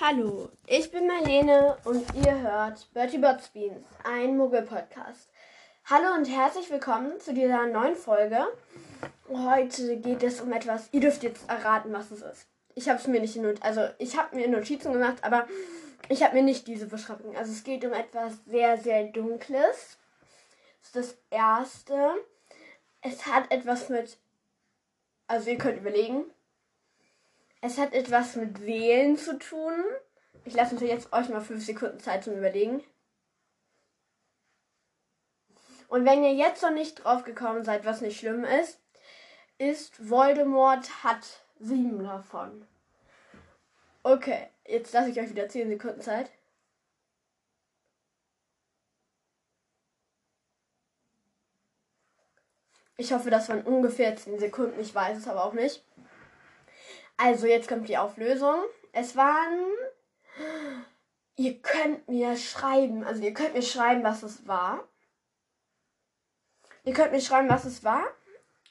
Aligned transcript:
Hallo, 0.00 0.48
ich 0.68 0.92
bin 0.92 1.08
Marlene 1.08 1.76
und 1.82 2.06
ihr 2.14 2.40
hört 2.40 2.88
Bertie 2.94 3.18
Bots 3.18 3.48
Beans, 3.48 3.84
ein 4.04 4.36
Muggel-Podcast. 4.36 5.28
Hallo 5.86 6.14
und 6.14 6.26
herzlich 6.26 6.70
willkommen 6.70 7.18
zu 7.18 7.34
dieser 7.34 7.66
neuen 7.66 7.96
Folge. 7.96 8.46
Heute 9.28 9.96
geht 9.96 10.22
es 10.22 10.40
um 10.40 10.52
etwas, 10.52 10.88
ihr 10.92 11.00
dürft 11.00 11.24
jetzt 11.24 11.50
erraten, 11.50 11.92
was 11.92 12.12
es 12.12 12.22
ist. 12.22 12.46
Ich 12.76 12.88
habe 12.88 13.00
es 13.00 13.08
mir 13.08 13.20
nicht 13.20 13.34
in 13.34 13.60
also 13.60 13.88
ich 13.98 14.16
habe 14.16 14.36
mir 14.36 14.46
Notizen 14.46 14.92
gemacht, 14.92 15.16
aber 15.22 15.48
ich 16.08 16.22
habe 16.22 16.36
mir 16.36 16.44
nicht 16.44 16.68
diese 16.68 16.86
Beschreibung. 16.86 17.36
Also 17.36 17.50
es 17.50 17.64
geht 17.64 17.84
um 17.84 17.92
etwas 17.92 18.34
sehr, 18.46 18.76
sehr 18.78 19.02
Dunkles. 19.02 19.98
Das 20.80 20.86
ist 20.86 20.94
das 20.94 21.18
Erste. 21.30 22.14
Es 23.02 23.26
hat 23.26 23.50
etwas 23.50 23.88
mit, 23.88 24.16
also 25.26 25.50
ihr 25.50 25.58
könnt 25.58 25.78
überlegen, 25.78 26.24
es 27.60 27.78
hat 27.78 27.92
etwas 27.92 28.36
mit 28.36 28.58
Seelen 28.58 29.16
zu 29.16 29.38
tun. 29.38 29.74
Ich 30.44 30.54
lasse 30.54 30.74
uns 30.74 30.82
jetzt 30.82 31.12
euch 31.12 31.28
mal 31.28 31.40
fünf 31.40 31.64
Sekunden 31.64 32.00
Zeit 32.00 32.24
zum 32.24 32.34
Überlegen. 32.36 32.82
Und 35.88 36.04
wenn 36.04 36.22
ihr 36.22 36.34
jetzt 36.34 36.62
noch 36.62 36.70
nicht 36.70 37.02
drauf 37.02 37.24
gekommen 37.24 37.64
seid, 37.64 37.84
was 37.84 38.00
nicht 38.00 38.18
schlimm 38.18 38.44
ist, 38.44 38.80
ist 39.56 40.08
Voldemort 40.08 41.02
hat 41.02 41.44
sieben 41.58 42.04
davon. 42.04 42.66
Okay, 44.02 44.48
jetzt 44.66 44.92
lasse 44.92 45.10
ich 45.10 45.20
euch 45.20 45.30
wieder 45.30 45.48
zehn 45.48 45.68
Sekunden 45.68 46.00
Zeit. 46.00 46.30
Ich 53.00 53.12
hoffe, 53.12 53.30
das 53.30 53.48
waren 53.48 53.62
ungefähr 53.62 54.16
10 54.16 54.40
Sekunden. 54.40 54.80
Ich 54.80 54.92
weiß 54.92 55.18
es 55.18 55.28
aber 55.28 55.44
auch 55.44 55.52
nicht. 55.52 55.84
Also, 57.18 57.46
jetzt 57.46 57.68
kommt 57.68 57.88
die 57.88 57.98
Auflösung. 57.98 58.62
Es 58.92 59.16
waren. 59.16 59.66
Ihr 61.36 61.60
könnt 61.60 62.08
mir 62.08 62.36
schreiben, 62.36 63.04
also 63.04 63.22
ihr 63.22 63.32
könnt 63.32 63.54
mir 63.54 63.62
schreiben, 63.62 64.02
was 64.02 64.22
es 64.22 64.48
war. 64.48 64.88
Ihr 66.84 66.94
könnt 66.94 67.12
mir 67.12 67.20
schreiben, 67.20 67.48
was 67.48 67.64
es 67.64 67.84
war. 67.84 68.02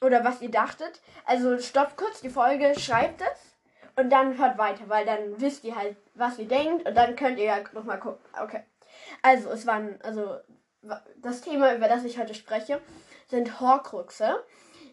Oder 0.01 0.23
was 0.23 0.41
ihr 0.41 0.51
dachtet. 0.51 1.01
Also 1.25 1.59
stoppt 1.59 1.97
kurz 1.97 2.21
die 2.21 2.29
Folge, 2.29 2.77
schreibt 2.79 3.21
es. 3.21 3.55
Und 3.95 4.09
dann 4.11 4.37
hört 4.37 4.57
weiter, 4.57 4.89
weil 4.89 5.05
dann 5.05 5.39
wisst 5.41 5.63
ihr 5.63 5.75
halt, 5.75 5.97
was 6.13 6.37
ihr 6.39 6.47
denkt. 6.47 6.87
Und 6.87 6.95
dann 6.95 7.15
könnt 7.15 7.39
ihr 7.39 7.45
ja 7.45 7.63
nochmal 7.73 7.99
gucken. 7.99 8.23
Okay. 8.41 8.63
Also, 9.21 9.49
es 9.49 9.65
waren, 9.65 9.99
also 10.03 10.37
das 11.17 11.41
Thema, 11.41 11.73
über 11.75 11.87
das 11.87 12.03
ich 12.03 12.19
heute 12.19 12.33
spreche, 12.33 12.81
sind 13.27 13.59
Horcruxe. 13.59 14.43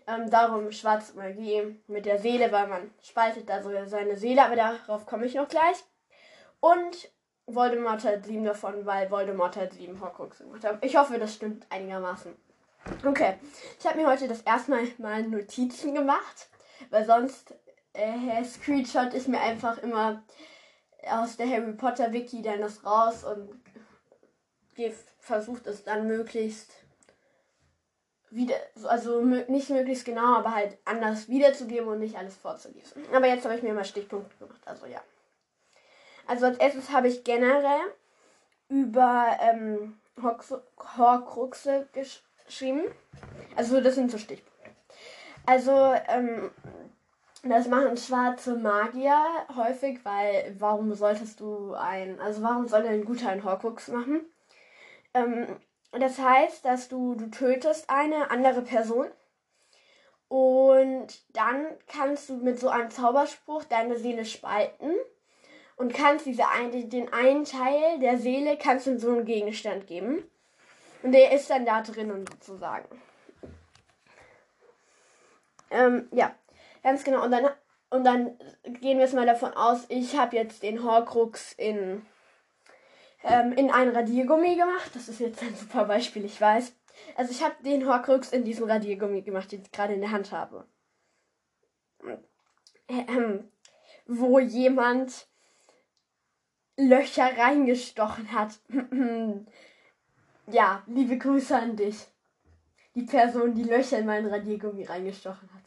Ähm, 0.06 0.28
darum 0.28 0.70
schwarze 0.70 1.16
Magie 1.16 1.80
mit 1.86 2.04
der 2.04 2.18
Seele, 2.18 2.52
weil 2.52 2.66
man 2.66 2.90
spaltet 3.02 3.48
da 3.48 3.62
so 3.62 3.70
seine 3.86 4.16
Seele, 4.16 4.44
aber 4.44 4.56
darauf 4.56 5.06
komme 5.06 5.24
ich 5.24 5.34
noch 5.34 5.48
gleich. 5.48 5.82
Und 6.60 7.10
Voldemort 7.46 8.04
hat 8.04 8.24
sieben 8.24 8.44
davon, 8.44 8.86
weil 8.86 9.10
Voldemort 9.10 9.56
halt 9.56 9.72
sieben 9.74 10.00
Horcruxe 10.00 10.44
gemacht 10.44 10.64
hat. 10.64 10.84
Ich 10.84 10.96
hoffe, 10.96 11.18
das 11.18 11.34
stimmt 11.34 11.66
einigermaßen. 11.70 12.34
Okay, 13.06 13.38
ich 13.78 13.86
habe 13.86 13.98
mir 13.98 14.06
heute 14.06 14.28
das 14.28 14.42
erste 14.42 14.70
Mal 14.70 14.86
mal 14.98 15.22
Notizen 15.22 15.94
gemacht, 15.94 16.48
weil 16.90 17.06
sonst 17.06 17.54
äh, 17.94 18.44
screenshot 18.44 19.14
ich 19.14 19.26
mir 19.26 19.40
einfach 19.40 19.78
immer 19.78 20.22
aus 21.10 21.36
der 21.36 21.48
Harry 21.48 21.72
Potter 21.72 22.12
Wiki 22.12 22.42
dann 22.42 22.60
das 22.60 22.84
raus 22.84 23.24
und 23.24 23.50
versucht 25.18 25.66
es 25.66 25.84
dann 25.84 26.06
möglichst 26.06 26.83
wieder, 28.34 28.56
also 28.84 29.20
nicht 29.20 29.70
möglichst 29.70 30.04
genau, 30.04 30.36
aber 30.36 30.54
halt 30.54 30.76
anders 30.84 31.28
wiederzugeben 31.28 31.88
und 31.88 32.00
nicht 32.00 32.16
alles 32.16 32.36
vorzulesen. 32.36 33.02
Aber 33.12 33.26
jetzt 33.26 33.44
habe 33.44 33.54
ich 33.54 33.62
mir 33.62 33.74
mal 33.74 33.84
Stichpunkte 33.84 34.36
gemacht, 34.38 34.60
also 34.64 34.86
ja. 34.86 35.00
Also 36.26 36.46
als 36.46 36.58
erstes 36.58 36.90
habe 36.90 37.08
ich 37.08 37.22
generell 37.22 37.80
über 38.68 39.36
ähm, 39.40 39.98
Horcruxe 40.98 41.86
geschrieben. 41.92 42.82
Also 43.56 43.80
das 43.80 43.94
sind 43.94 44.10
so 44.10 44.18
Stichpunkte. 44.18 44.70
Also 45.46 45.94
ähm, 46.08 46.50
das 47.42 47.68
machen 47.68 47.96
schwarze 47.96 48.56
Magier 48.56 49.22
häufig, 49.54 50.04
weil 50.04 50.56
warum 50.58 50.94
solltest 50.94 51.40
du 51.40 51.74
ein, 51.74 52.18
also 52.20 52.42
warum 52.42 52.66
soll 52.68 52.86
ein 52.86 53.04
guter 53.04 53.28
ein 53.28 53.44
Horcrux 53.44 53.88
machen? 53.88 54.22
Ähm, 55.12 55.46
das 56.00 56.18
heißt, 56.18 56.64
dass 56.64 56.88
du, 56.88 57.14
du 57.14 57.30
tötest 57.30 57.88
eine 57.88 58.30
andere 58.30 58.62
Person 58.62 59.06
und 60.28 61.06
dann 61.36 61.66
kannst 61.86 62.28
du 62.28 62.36
mit 62.36 62.58
so 62.58 62.68
einem 62.68 62.90
Zauberspruch 62.90 63.64
deine 63.64 63.96
Seele 63.96 64.24
spalten 64.24 64.94
und 65.76 65.94
kannst 65.94 66.26
diese 66.26 66.48
ein, 66.48 66.88
den 66.90 67.12
einen 67.12 67.44
Teil 67.44 67.98
der 68.00 68.18
Seele 68.18 68.56
kannst 68.56 68.86
du 68.86 68.98
so 68.98 69.10
einen 69.10 69.24
Gegenstand 69.24 69.86
geben 69.86 70.24
und 71.02 71.12
der 71.12 71.32
ist 71.32 71.50
dann 71.50 71.66
da 71.66 71.82
drinnen 71.82 72.24
sozusagen. 72.26 72.88
Ähm, 75.70 76.08
ja, 76.12 76.34
ganz 76.82 77.04
genau. 77.04 77.24
Und 77.24 77.30
dann, 77.30 77.50
und 77.90 78.04
dann 78.04 78.38
gehen 78.64 78.98
wir 78.98 79.04
jetzt 79.04 79.14
mal 79.14 79.26
davon 79.26 79.52
aus, 79.52 79.84
ich 79.88 80.16
habe 80.16 80.36
jetzt 80.36 80.62
den 80.62 80.82
Horcrux 80.82 81.52
in 81.52 82.06
ähm, 83.24 83.52
in 83.52 83.70
ein 83.70 83.88
Radiergummi 83.88 84.54
gemacht. 84.54 84.90
Das 84.94 85.08
ist 85.08 85.20
jetzt 85.20 85.42
ein 85.42 85.54
super 85.56 85.84
Beispiel, 85.86 86.24
ich 86.24 86.40
weiß. 86.40 86.74
Also 87.16 87.32
ich 87.32 87.42
habe 87.42 87.54
den 87.64 87.86
Horcrux 87.86 88.32
in 88.32 88.44
diesem 88.44 88.68
Radiergummi 88.68 89.22
gemacht, 89.22 89.50
den 89.50 89.62
ich 89.62 89.72
gerade 89.72 89.94
in 89.94 90.00
der 90.00 90.10
Hand 90.10 90.30
habe. 90.30 90.66
Ähm, 92.88 93.50
wo 94.06 94.38
jemand 94.38 95.26
Löcher 96.76 97.36
reingestochen 97.36 98.32
hat. 98.32 98.60
ja, 100.46 100.82
liebe 100.86 101.18
Grüße 101.18 101.56
an 101.56 101.76
dich. 101.76 102.06
Die 102.94 103.04
Person, 103.04 103.54
die 103.54 103.64
Löcher 103.64 103.98
in 103.98 104.06
meinen 104.06 104.28
Radiergummi 104.28 104.84
reingestochen 104.84 105.48
hat. 105.52 105.62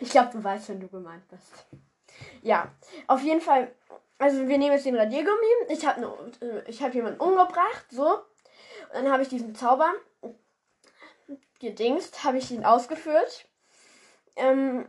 Ich 0.00 0.10
glaube, 0.10 0.32
du 0.32 0.42
weißt, 0.42 0.70
wenn 0.70 0.80
du 0.80 0.88
gemeint 0.88 1.26
bist. 1.28 1.66
Ja, 2.42 2.74
auf 3.06 3.22
jeden 3.22 3.40
Fall 3.40 3.70
also 4.18 4.48
wir 4.48 4.58
nehmen 4.58 4.72
jetzt 4.72 4.86
den 4.86 4.96
Radiergummi. 4.96 5.70
Ich 5.70 5.86
habe 5.86 6.00
ne, 6.00 6.64
ich 6.66 6.82
hab 6.82 6.94
jemanden 6.94 7.20
umgebracht, 7.20 7.86
so. 7.90 8.06
Und 8.06 8.94
dann 8.94 9.12
habe 9.12 9.22
ich 9.22 9.28
diesen 9.28 9.54
Zauber 9.54 9.92
gedingst, 11.60 12.24
habe 12.24 12.38
ich 12.38 12.50
ihn 12.50 12.64
ausgeführt. 12.64 13.48
Ähm, 14.36 14.88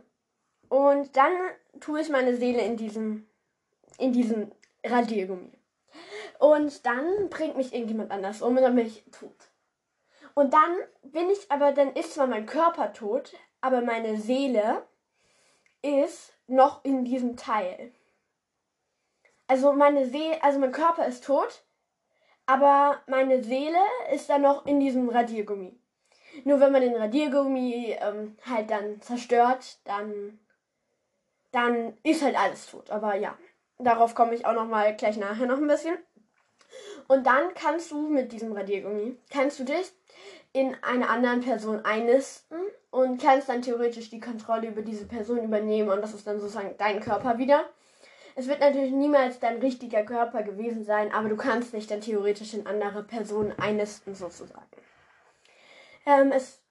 und 0.68 1.16
dann 1.16 1.32
tue 1.80 2.00
ich 2.00 2.08
meine 2.08 2.36
Seele 2.36 2.62
in 2.62 2.76
diesem, 2.76 3.26
in 3.98 4.12
diesem 4.12 4.52
Radiergummi. 4.84 5.52
Und 6.38 6.86
dann 6.86 7.28
bringt 7.30 7.56
mich 7.56 7.72
irgendjemand 7.72 8.10
anders 8.10 8.42
um 8.42 8.56
und 8.56 8.62
dann 8.62 8.76
bin 8.76 8.86
ich 8.86 9.04
tot. 9.10 9.50
Und 10.34 10.52
dann 10.54 10.76
bin 11.02 11.28
ich 11.30 11.50
aber, 11.50 11.72
dann 11.72 11.94
ist 11.94 12.14
zwar 12.14 12.28
mein 12.28 12.46
Körper 12.46 12.92
tot, 12.92 13.34
aber 13.60 13.80
meine 13.80 14.18
Seele 14.18 14.86
ist 15.82 16.32
noch 16.46 16.84
in 16.84 17.04
diesem 17.04 17.36
Teil. 17.36 17.92
Also 19.48 19.72
meine 19.72 20.06
Seele, 20.06 20.42
also 20.42 20.58
mein 20.58 20.72
Körper 20.72 21.06
ist 21.06 21.24
tot, 21.24 21.64
aber 22.46 23.00
meine 23.06 23.42
Seele 23.42 23.78
ist 24.14 24.28
dann 24.28 24.42
noch 24.42 24.66
in 24.66 24.78
diesem 24.78 25.08
Radiergummi. 25.08 25.78
Nur 26.44 26.60
wenn 26.60 26.72
man 26.72 26.82
den 26.82 26.94
Radiergummi 26.94 27.96
ähm, 27.98 28.36
halt 28.48 28.70
dann 28.70 29.00
zerstört, 29.00 29.78
dann, 29.84 30.38
dann 31.50 31.96
ist 32.02 32.22
halt 32.22 32.38
alles 32.38 32.70
tot. 32.70 32.90
Aber 32.90 33.16
ja, 33.16 33.36
darauf 33.78 34.14
komme 34.14 34.34
ich 34.34 34.46
auch 34.46 34.52
noch 34.52 34.66
mal 34.66 34.94
gleich 34.96 35.16
nachher 35.16 35.46
noch 35.46 35.58
ein 35.58 35.66
bisschen. 35.66 35.96
Und 37.08 37.26
dann 37.26 37.54
kannst 37.54 37.90
du 37.90 38.08
mit 38.08 38.32
diesem 38.32 38.52
Radiergummi, 38.52 39.16
kannst 39.30 39.58
du 39.58 39.64
dich 39.64 39.92
in 40.52 40.76
eine 40.82 41.08
andere 41.08 41.38
Person 41.38 41.84
einnisten 41.84 42.58
und 42.90 43.20
kannst 43.20 43.48
dann 43.48 43.62
theoretisch 43.62 44.10
die 44.10 44.20
Kontrolle 44.20 44.68
über 44.68 44.82
diese 44.82 45.06
Person 45.06 45.42
übernehmen 45.42 45.88
und 45.88 46.02
das 46.02 46.14
ist 46.14 46.26
dann 46.26 46.38
sozusagen 46.38 46.74
dein 46.78 47.00
Körper 47.00 47.38
wieder. 47.38 47.68
Es 48.38 48.46
wird 48.46 48.60
natürlich 48.60 48.92
niemals 48.92 49.40
dein 49.40 49.58
richtiger 49.58 50.04
Körper 50.04 50.44
gewesen 50.44 50.84
sein, 50.84 51.12
aber 51.12 51.28
du 51.28 51.34
kannst 51.34 51.72
dich 51.72 51.88
dann 51.88 52.00
theoretisch 52.00 52.54
in 52.54 52.68
andere 52.68 53.02
Personen 53.02 53.52
einnisten, 53.58 54.14
sozusagen. 54.14 54.62
Ähm, 56.06 56.30
es, 56.30 56.62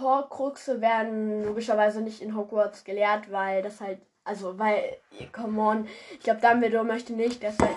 Horcruxe 0.00 0.80
werden 0.80 1.42
logischerweise 1.42 2.02
nicht 2.02 2.22
in 2.22 2.36
Hogwarts 2.36 2.84
gelehrt, 2.84 3.32
weil 3.32 3.62
das 3.62 3.80
halt, 3.80 3.98
also, 4.22 4.60
weil, 4.60 4.96
come 5.32 5.60
on, 5.60 5.88
ich 6.12 6.20
glaube, 6.20 6.40
Dumbledore 6.40 6.84
möchte 6.84 7.14
nicht, 7.14 7.42
dass 7.42 7.58
halt, 7.58 7.76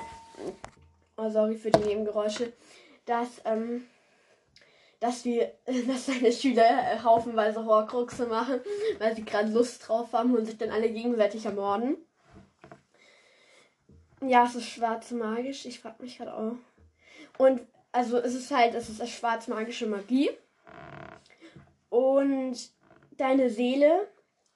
oh, 1.18 1.30
sorry 1.30 1.56
für 1.56 1.72
die 1.72 1.80
Nebengeräusche, 1.80 2.54
dass, 3.08 3.42
ähm, 3.46 3.88
dass 5.00 5.26
wir, 5.26 5.52
dass 5.88 6.06
seine 6.06 6.32
Schüler 6.32 7.04
haufenweise 7.04 7.66
Horcruxe 7.66 8.28
machen, 8.28 8.60
weil 9.00 9.16
sie 9.16 9.26
gerade 9.26 9.50
Lust 9.50 9.88
drauf 9.88 10.14
haben 10.14 10.36
und 10.36 10.46
sich 10.46 10.60
dann 10.60 10.70
alle 10.70 10.92
gegenseitig 10.92 11.44
ermorden. 11.48 11.98
Ja, 14.27 14.45
es 14.45 14.56
ist 14.56 14.69
schwarz 14.69 15.12
magisch. 15.12 15.66
Ich 15.66 15.80
frage 15.80 16.01
mich 16.01 16.18
gerade 16.18 16.33
auch. 16.33 16.56
Und 17.38 17.62
also 17.92 18.18
es 18.18 18.33
ist 18.33 18.51
halt, 18.51 18.74
es 18.74 18.89
ist 18.89 19.07
schwarz 19.10 19.48
magische 19.48 19.88
Magie. 19.88 20.31
Und 21.89 22.57
deine 23.18 23.50
Seele 23.50 24.07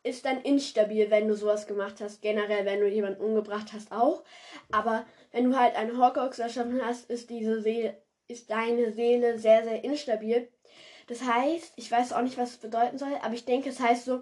ist 0.04 0.26
dann 0.26 0.42
instabil, 0.42 1.10
wenn 1.12 1.28
du 1.28 1.36
sowas 1.36 1.68
gemacht 1.68 2.02
hast. 2.02 2.22
Generell, 2.22 2.66
wenn 2.66 2.80
du 2.80 2.88
jemanden 2.88 3.22
umgebracht 3.22 3.74
hast, 3.74 3.92
auch. 3.92 4.24
Aber 4.72 5.06
wenn 5.32 5.50
du 5.50 5.58
halt 5.58 5.76
einen 5.76 5.98
Horcrux 5.98 6.40
erschaffen 6.40 6.82
hast, 6.84 7.10
ist 7.10 7.30
diese 7.30 7.62
Seele, 7.62 8.02
ist 8.28 8.50
deine 8.50 8.92
Seele 8.92 9.38
sehr, 9.38 9.64
sehr 9.64 9.84
instabil. 9.84 10.50
Das 11.08 11.24
heißt, 11.24 11.74
ich 11.76 11.92
weiß 11.92 12.14
auch 12.14 12.22
nicht, 12.22 12.38
was 12.38 12.52
es 12.52 12.58
bedeuten 12.58 12.98
soll, 12.98 13.14
aber 13.22 13.34
ich 13.34 13.46
denke, 13.46 13.70
es 13.70 13.80
heißt 13.80 14.06
so, 14.06 14.22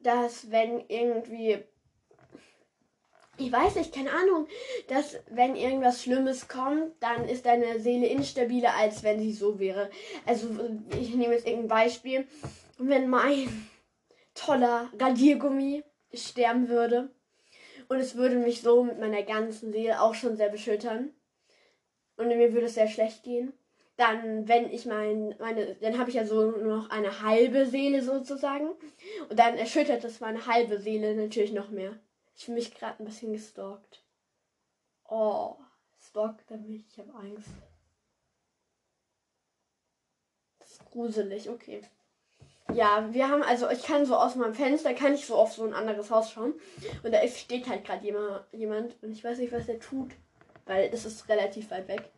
dass 0.00 0.50
wenn 0.50 0.84
irgendwie 0.88 1.64
ich 3.36 3.50
weiß 3.50 3.76
nicht, 3.76 3.94
keine 3.94 4.12
Ahnung, 4.12 4.46
dass 4.88 5.18
wenn 5.30 5.56
irgendwas 5.56 6.02
Schlimmes 6.02 6.48
kommt, 6.48 6.92
dann 7.00 7.28
ist 7.28 7.46
deine 7.46 7.80
Seele 7.80 8.06
instabiler, 8.06 8.74
als 8.76 9.02
wenn 9.02 9.20
sie 9.20 9.32
so 9.32 9.58
wäre. 9.58 9.90
Also 10.26 10.48
ich 10.98 11.14
nehme 11.14 11.34
jetzt 11.34 11.46
irgendein 11.46 11.68
Beispiel. 11.68 12.26
Wenn 12.78 13.08
mein 13.08 13.68
toller 14.34 14.90
Radiergummi 14.98 15.84
sterben 16.12 16.68
würde 16.68 17.10
und 17.88 17.98
es 17.98 18.16
würde 18.16 18.36
mich 18.36 18.62
so 18.62 18.84
mit 18.84 18.98
meiner 18.98 19.22
ganzen 19.22 19.72
Seele 19.72 20.00
auch 20.00 20.14
schon 20.14 20.36
sehr 20.36 20.48
beschüttern 20.48 21.10
und 22.16 22.28
mir 22.28 22.52
würde 22.52 22.66
es 22.66 22.74
sehr 22.74 22.88
schlecht 22.88 23.22
gehen, 23.22 23.52
dann 23.96 24.48
wenn 24.48 24.72
ich 24.72 24.86
mein 24.86 25.36
meine 25.38 25.76
dann 25.76 25.98
habe 25.98 26.10
ich 26.10 26.16
ja 26.16 26.26
so 26.26 26.50
nur 26.50 26.76
noch 26.76 26.90
eine 26.90 27.22
halbe 27.22 27.66
Seele 27.66 28.02
sozusagen 28.02 28.70
und 29.28 29.38
dann 29.38 29.56
erschüttert 29.56 30.04
es 30.04 30.20
meine 30.20 30.46
halbe 30.46 30.80
Seele 30.80 31.14
natürlich 31.14 31.52
noch 31.52 31.70
mehr. 31.70 31.98
Ich 32.34 32.44
fühle 32.44 32.56
mich 32.56 32.74
gerade 32.74 33.02
ein 33.02 33.06
bisschen 33.06 33.32
gestalkt. 33.32 34.02
Oh, 35.08 35.56
stalkt 35.98 36.50
er 36.50 36.58
mich. 36.58 36.84
Ich 36.88 36.98
habe 36.98 37.14
Angst. 37.14 37.48
Das 40.58 40.72
ist 40.72 40.84
gruselig, 40.90 41.48
okay. 41.48 41.82
Ja, 42.72 43.12
wir 43.12 43.28
haben, 43.28 43.42
also 43.42 43.68
ich 43.68 43.82
kann 43.82 44.06
so 44.06 44.16
aus 44.16 44.36
meinem 44.36 44.54
Fenster, 44.54 44.94
kann 44.94 45.14
ich 45.14 45.26
so 45.26 45.36
auf 45.36 45.52
so 45.52 45.64
ein 45.64 45.74
anderes 45.74 46.10
Haus 46.10 46.32
schauen. 46.32 46.54
Und 47.02 47.12
da 47.12 47.26
steht 47.28 47.68
halt 47.68 47.84
gerade 47.84 48.04
jemand, 48.52 49.02
und 49.02 49.12
ich 49.12 49.22
weiß 49.22 49.38
nicht, 49.38 49.52
was 49.52 49.68
er 49.68 49.78
tut. 49.78 50.12
Weil 50.66 50.90
das 50.90 51.04
ist 51.04 51.28
relativ 51.28 51.70
weit 51.70 51.88
weg. 51.88 52.10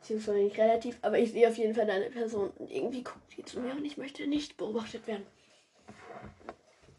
Beziehungsweise 0.00 0.38
nicht 0.38 0.58
relativ, 0.58 0.98
aber 1.02 1.18
ich 1.18 1.32
sehe 1.32 1.48
auf 1.48 1.56
jeden 1.56 1.74
Fall 1.74 1.88
eine 1.88 2.10
Person 2.10 2.50
und 2.58 2.70
irgendwie 2.70 3.02
guckt 3.02 3.36
die 3.36 3.44
zu 3.44 3.60
mir 3.60 3.72
und 3.72 3.84
ich 3.84 3.96
möchte 3.98 4.26
nicht 4.26 4.56
beobachtet 4.56 5.06
werden. 5.06 5.26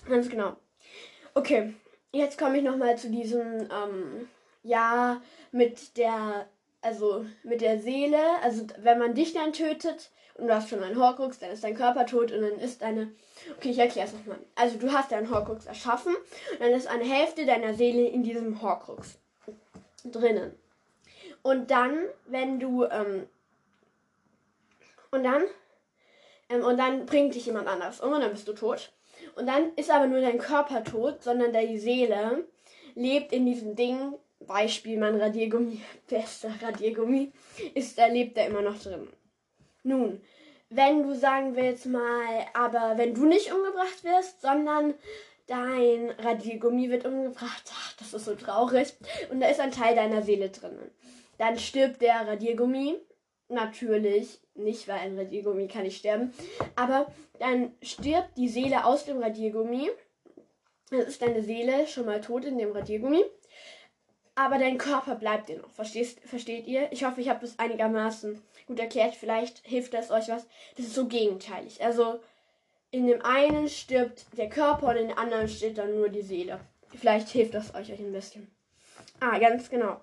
Ganz 0.06 0.30
genau. 0.30 0.56
Okay, 1.34 1.74
jetzt 2.12 2.38
komme 2.38 2.58
ich 2.58 2.64
nochmal 2.64 2.98
zu 2.98 3.10
diesem, 3.10 3.70
ähm, 3.72 4.30
ja, 4.64 5.22
mit 5.52 5.98
der, 5.98 6.48
also 6.82 7.26
mit 7.44 7.62
der 7.62 7.80
Seele. 7.80 8.20
Also 8.44 8.68
wenn 8.80 9.00
man 9.00 9.14
dich 9.14 9.34
dann 9.34 9.54
tötet 9.54 10.12
und 10.36 10.48
du 10.48 10.56
hast 10.56 10.70
schon 10.70 10.84
einen 10.84 11.00
Horcrux, 11.00 11.40
dann 11.40 11.52
ist 11.52 11.64
dein 11.64 11.76
Körper 11.76 12.06
tot 12.06 12.32
und 12.32 12.42
dann 12.42 12.60
ist 12.60 12.84
eine. 12.84 13.12
Okay, 13.58 13.72
ich 13.72 13.80
erkläre 13.80 14.08
es 14.08 14.14
nochmal. 14.14 14.40
Also 14.56 14.78
du 14.78 14.92
hast 14.92 15.12
deinen 15.12 15.30
Horcrux 15.30 15.66
erschaffen 15.66 16.16
und 16.16 16.60
dann 16.60 16.72
ist 16.72 16.88
eine 16.88 17.04
Hälfte 17.04 17.46
deiner 17.46 17.74
Seele 17.74 18.08
in 18.08 18.24
diesem 18.24 18.62
Horcrux 18.62 19.18
drinnen. 20.04 20.54
Und 21.42 21.72
dann, 21.72 22.06
wenn 22.26 22.60
du, 22.60 22.84
ähm, 22.86 23.28
und 25.12 25.24
dann, 25.24 25.44
ähm, 26.50 26.64
und 26.64 26.78
dann 26.78 27.06
bringt 27.06 27.36
dich 27.36 27.46
jemand 27.46 27.68
anders 27.68 28.02
um 28.02 28.12
und 28.12 28.22
dann 28.22 28.32
bist 28.32 28.48
du 28.48 28.54
tot. 28.54 28.92
Und 29.40 29.48
dann 29.48 29.74
ist 29.76 29.90
aber 29.90 30.08
nur 30.08 30.20
dein 30.20 30.38
Körper 30.38 30.84
tot, 30.84 31.24
sondern 31.24 31.54
deine 31.54 31.80
Seele 31.80 32.46
lebt 32.96 33.32
in 33.32 33.46
diesem 33.46 33.76
Ding. 33.76 34.14
Beispiel 34.42 34.98
mein 34.98 35.20
Radiergummi, 35.20 35.82
bester 36.10 36.52
Radiergummi, 36.62 37.32
ist, 37.74 37.98
da 37.98 38.08
lebt 38.08 38.38
er 38.38 38.48
immer 38.48 38.62
noch 38.62 38.82
drin. 38.82 39.08
Nun, 39.84 40.22
wenn 40.70 41.04
du 41.04 41.16
sagen 41.16 41.56
willst 41.56 41.86
mal, 41.88 42.46
aber 42.54 42.98
wenn 42.98 43.14
du 43.14 43.26
nicht 43.26 43.52
umgebracht 43.52 44.04
wirst, 44.04 44.42
sondern 44.42 44.94
dein 45.48 46.12
Radiergummi 46.12 46.90
wird 46.90 47.06
umgebracht, 47.06 47.64
ach, 47.72 47.94
das 47.98 48.14
ist 48.14 48.26
so 48.26 48.36
traurig, 48.36 48.94
und 49.32 49.40
da 49.40 49.48
ist 49.48 49.60
ein 49.60 49.72
Teil 49.72 49.96
deiner 49.96 50.22
Seele 50.22 50.50
drin. 50.50 50.78
Dann 51.38 51.58
stirbt 51.58 52.02
der 52.02 52.28
Radiergummi 52.28 52.96
natürlich 53.50 54.40
nicht, 54.56 54.88
weil 54.88 55.00
ein 55.00 55.18
Radiergummi 55.18 55.68
kann 55.68 55.84
nicht 55.84 55.98
sterben. 55.98 56.34
Aber 56.76 57.12
dann 57.40 57.74
stirbt 57.82 58.38
die 58.38 58.50
Seele 58.50 58.86
aus 58.86 59.06
dem 59.06 59.22
Radiergummi. 59.22 59.90
Dann 60.92 61.02
ist 61.02 61.22
deine 61.22 61.44
Seele 61.44 61.88
schon 61.88 62.06
mal 62.06 62.22
tot 62.22 62.46
in 62.46 62.58
dem 62.58 62.72
Radiergummi. 62.72 63.24
Aber 64.36 64.58
dein 64.58 64.78
Körper 64.78 65.16
bleibt 65.16 65.50
dir 65.50 65.58
noch. 65.58 65.70
Verstehst, 65.72 66.20
versteht 66.22 66.66
ihr? 66.68 66.92
Ich 66.92 67.04
hoffe, 67.04 67.20
ich 67.20 67.30
habe 67.30 67.46
es 67.46 67.60
einigermaßen 67.60 68.42
gut 68.68 68.80
erklärt. 68.80 69.16
Vielleicht 69.16 69.66
hilft 69.66 69.94
das 69.94 70.12
euch 70.12 70.30
was. 70.30 70.48
Das 70.78 70.86
ist 70.86 70.96
so 70.96 71.08
gegenteilig. 71.08 71.84
Also 71.84 72.20
in 72.92 73.06
dem 73.08 73.24
einen 73.24 73.68
stirbt 73.68 74.26
der 74.38 74.50
Körper 74.50 74.88
und 74.88 74.98
in 74.98 75.10
dem 75.10 75.18
anderen 75.18 75.50
steht 75.50 75.78
dann 75.78 75.96
nur 75.96 76.10
die 76.10 76.22
Seele. 76.22 76.60
Vielleicht 76.96 77.30
hilft 77.30 77.54
das 77.54 77.76
euch 77.76 77.92
ein 77.92 78.12
bisschen. 78.14 78.50
Ah, 79.20 79.38
ganz 79.38 79.70
genau 79.70 80.00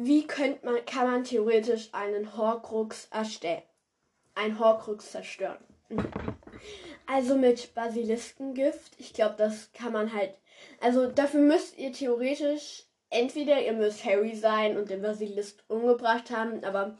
wie 0.00 0.28
könnte 0.28 0.64
man, 0.64 0.86
kann 0.86 1.10
man 1.10 1.24
theoretisch 1.24 1.88
einen 1.90 2.36
Horcrux 2.36 3.08
erstellen? 3.10 3.62
Ein 4.36 4.60
Horcrux 4.60 5.10
zerstören. 5.10 5.58
Also 7.06 7.36
mit 7.36 7.74
Basiliskengift. 7.74 8.92
Ich 8.98 9.12
glaube, 9.12 9.34
das 9.36 9.72
kann 9.72 9.92
man 9.92 10.12
halt. 10.12 10.34
Also 10.80 11.08
dafür 11.08 11.40
müsst 11.40 11.76
ihr 11.78 11.92
theoretisch 11.92 12.84
entweder 13.10 13.60
ihr 13.60 13.72
müsst 13.72 14.04
Harry 14.04 14.36
sein 14.36 14.76
und 14.76 14.88
den 14.88 15.02
Basilisk 15.02 15.64
umgebracht 15.66 16.30
haben, 16.30 16.62
aber 16.62 16.96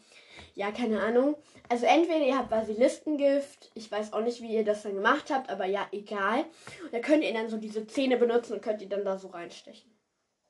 ja, 0.55 0.73
keine 0.73 1.01
Ahnung. 1.01 1.37
Also 1.69 1.87
entweder 1.87 2.25
ihr 2.25 2.37
habt 2.37 2.51
Basiliskengift, 2.51 3.71
ich 3.75 3.93
weiß 3.93 4.13
auch 4.13 4.23
nicht, 4.23 4.43
wie 4.43 4.55
ihr 4.55 4.65
das 4.65 4.83
dann 4.83 4.95
gemacht 4.95 5.31
habt, 5.31 5.51
aber 5.51 5.67
ja, 5.67 5.87
egal. 5.93 6.47
Da 6.91 6.99
könnt 6.99 7.23
ihr 7.23 7.33
dann 7.33 7.49
so 7.49 7.59
diese 7.59 7.87
Zähne 7.87 8.17
benutzen 8.17 8.55
und 8.55 8.63
könnt 8.63 8.83
ihr 8.83 8.89
dann 8.89 9.05
da 9.05 9.19
so 9.19 9.29
reinstechen. 9.29 9.98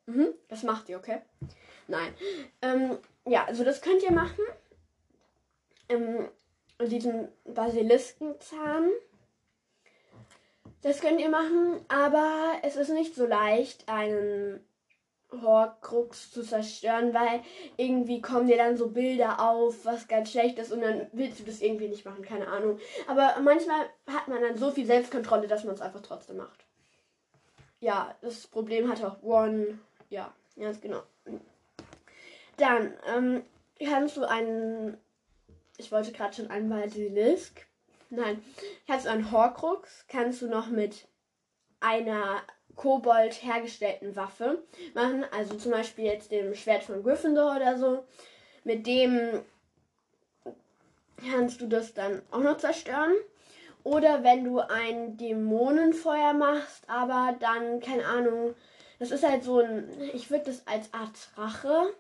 Mhm, 0.08 0.28
das 0.48 0.62
macht 0.62 0.88
ihr, 0.88 0.96
okay? 0.96 1.20
Nein. 1.86 2.14
Ähm, 2.62 2.96
ja, 3.26 3.44
also 3.44 3.62
das 3.62 3.82
könnt 3.82 4.02
ihr 4.02 4.10
machen. 4.10 4.42
Ähm, 5.90 6.28
diesen 6.80 7.28
Basiliskenzahn. 7.44 8.88
Das 10.80 11.00
könnt 11.00 11.20
ihr 11.20 11.28
machen, 11.28 11.84
aber 11.88 12.52
es 12.62 12.76
ist 12.76 12.88
nicht 12.88 13.14
so 13.14 13.26
leicht, 13.26 13.86
einen 13.88 14.64
Horcrux 15.30 16.30
zu 16.30 16.42
zerstören, 16.42 17.12
weil 17.12 17.42
irgendwie 17.76 18.22
kommen 18.22 18.46
dir 18.46 18.56
dann 18.56 18.78
so 18.78 18.88
Bilder 18.88 19.40
auf, 19.40 19.84
was 19.84 20.08
ganz 20.08 20.30
schlecht 20.30 20.58
ist 20.58 20.72
und 20.72 20.80
dann 20.80 21.08
willst 21.12 21.40
du 21.40 21.44
das 21.44 21.60
irgendwie 21.60 21.88
nicht 21.88 22.06
machen, 22.06 22.22
keine 22.22 22.48
Ahnung. 22.48 22.78
Aber 23.08 23.34
manchmal 23.42 23.90
hat 24.06 24.28
man 24.28 24.40
dann 24.40 24.56
so 24.56 24.70
viel 24.70 24.86
Selbstkontrolle, 24.86 25.48
dass 25.48 25.64
man 25.64 25.74
es 25.74 25.82
einfach 25.82 26.00
trotzdem 26.00 26.38
macht. 26.38 26.64
Ja, 27.80 28.14
das 28.22 28.46
Problem 28.46 28.88
hat 28.88 29.04
auch 29.04 29.22
One. 29.22 29.78
Ja, 30.10 30.32
ganz 30.58 30.80
genau. 30.80 31.02
Dann 32.56 32.94
ähm, 33.06 33.42
kannst 33.84 34.16
du 34.16 34.24
einen. 34.24 34.96
Ich 35.76 35.92
wollte 35.92 36.12
gerade 36.12 36.34
schon 36.34 36.50
einen 36.50 36.68
Basilisk. 36.68 37.66
Nein, 38.10 38.42
kannst 38.86 39.06
du 39.06 39.10
einen 39.10 39.30
Horcrux, 39.30 40.06
kannst 40.08 40.40
du 40.42 40.48
noch 40.48 40.68
mit 40.68 41.06
einer 41.80 42.42
Kobold 42.74 43.42
hergestellten 43.42 44.16
Waffe 44.16 44.62
machen. 44.94 45.24
Also 45.30 45.56
zum 45.56 45.72
Beispiel 45.72 46.06
jetzt 46.06 46.32
dem 46.32 46.54
Schwert 46.54 46.84
von 46.84 47.02
Gryffindor 47.02 47.56
oder 47.56 47.76
so. 47.76 48.04
Mit 48.64 48.86
dem 48.86 49.42
kannst 51.30 51.60
du 51.60 51.66
das 51.66 51.92
dann 51.94 52.22
auch 52.30 52.40
noch 52.40 52.56
zerstören. 52.56 53.14
Oder 53.84 54.22
wenn 54.24 54.44
du 54.44 54.58
ein 54.58 55.16
Dämonenfeuer 55.16 56.32
machst, 56.34 56.88
aber 56.88 57.36
dann, 57.40 57.80
keine 57.80 58.04
Ahnung, 58.06 58.54
das 58.98 59.10
ist 59.10 59.26
halt 59.26 59.44
so 59.44 59.60
ein, 59.60 59.88
ich 60.12 60.30
würde 60.30 60.46
das 60.46 60.66
als 60.66 60.92
Art 60.92 61.12
Drache 61.34 61.94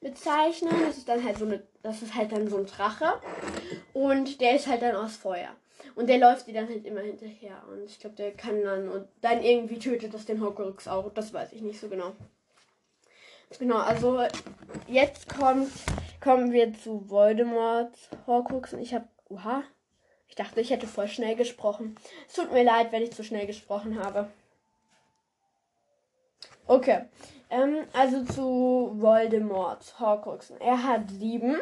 bezeichnen. 0.00 0.72
Das 0.86 0.98
ist 0.98 1.08
dann 1.08 1.24
halt 1.24 1.38
so 1.38 1.46
eine, 1.46 1.62
das 1.82 2.02
ist 2.02 2.14
halt 2.14 2.32
dann 2.32 2.48
so 2.48 2.58
ein 2.58 2.66
Drache. 2.66 3.20
Und 3.92 4.40
der 4.40 4.56
ist 4.56 4.66
halt 4.66 4.82
dann 4.82 4.96
aus 4.96 5.16
Feuer. 5.16 5.50
Und 5.94 6.08
der 6.08 6.18
läuft 6.18 6.46
die 6.46 6.52
dann 6.52 6.68
halt 6.68 6.84
immer 6.84 7.00
hinterher. 7.00 7.62
Und 7.70 7.84
ich 7.84 7.98
glaube, 7.98 8.16
der 8.16 8.32
kann 8.32 8.62
dann 8.62 8.88
und 8.88 9.08
dann 9.20 9.42
irgendwie 9.42 9.78
tötet 9.78 10.14
das 10.14 10.26
den 10.26 10.40
Horcrux 10.40 10.88
auch. 10.88 11.12
Das 11.12 11.32
weiß 11.32 11.52
ich 11.52 11.62
nicht 11.62 11.80
so 11.80 11.88
genau. 11.88 12.12
Genau, 13.58 13.78
also 13.78 14.22
jetzt 14.88 15.28
kommt, 15.28 15.70
kommen 16.20 16.52
wir 16.52 16.74
zu 16.74 17.08
Voldemorts 17.08 18.10
Horcrux. 18.26 18.74
Und 18.74 18.80
ich 18.80 18.94
habe, 18.94 19.08
oha, 19.28 19.62
ich 20.28 20.34
dachte, 20.34 20.60
ich 20.60 20.70
hätte 20.70 20.86
voll 20.86 21.08
schnell 21.08 21.36
gesprochen. 21.36 21.96
Es 22.28 22.34
tut 22.34 22.52
mir 22.52 22.64
leid, 22.64 22.92
wenn 22.92 23.02
ich 23.02 23.12
zu 23.12 23.24
schnell 23.24 23.46
gesprochen 23.46 23.98
habe. 23.98 24.28
Okay, 26.68 27.04
ähm, 27.48 27.86
also 27.92 28.24
zu 28.24 28.90
Voldemort, 28.94 29.94
Horcruxen. 30.00 30.60
Er 30.60 30.82
hat 30.82 31.10
sieben 31.10 31.60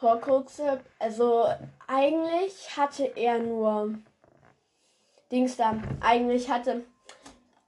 Horcruxe. 0.00 0.80
Also 0.98 1.46
eigentlich 1.88 2.76
hatte 2.76 3.04
er 3.16 3.38
nur 3.40 3.94
Dings 5.32 5.56
da. 5.56 5.76
Eigentlich 6.00 6.48
hatte. 6.48 6.84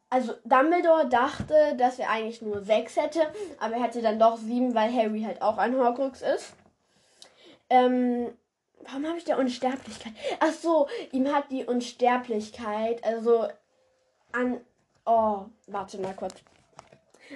Also 0.09 0.35
Dumbledore 0.45 1.09
dachte, 1.09 1.75
dass 1.77 1.99
er 1.99 2.11
eigentlich 2.11 2.41
nur 2.41 2.63
sechs 2.63 2.97
hätte, 2.97 3.23
aber 3.59 3.75
er 3.75 3.83
hatte 3.83 4.03
dann 4.03 4.21
doch 4.21 4.37
sieben, 4.37 4.73
weil 4.75 4.95
Harry 4.95 5.23
halt 5.23 5.43
auch 5.43 5.59
ein 5.59 5.77
Horcrux 5.77 6.23
ist. 6.23 6.55
Ähm, 7.69 8.33
warum 8.85 9.05
habe 9.05 9.19
ich 9.19 9.25
da 9.25 9.37
Unsterblichkeit? 9.37 10.13
Ach 10.39 10.53
so, 10.53 10.87
ihm 11.11 11.35
hat 11.35 11.51
die 11.51 11.65
Unsterblichkeit, 11.65 13.03
also 13.03 13.49
an. 14.31 14.61
Oh, 15.07 15.47
warte 15.69 15.99
mal 15.99 16.15
kurz. 16.15 16.35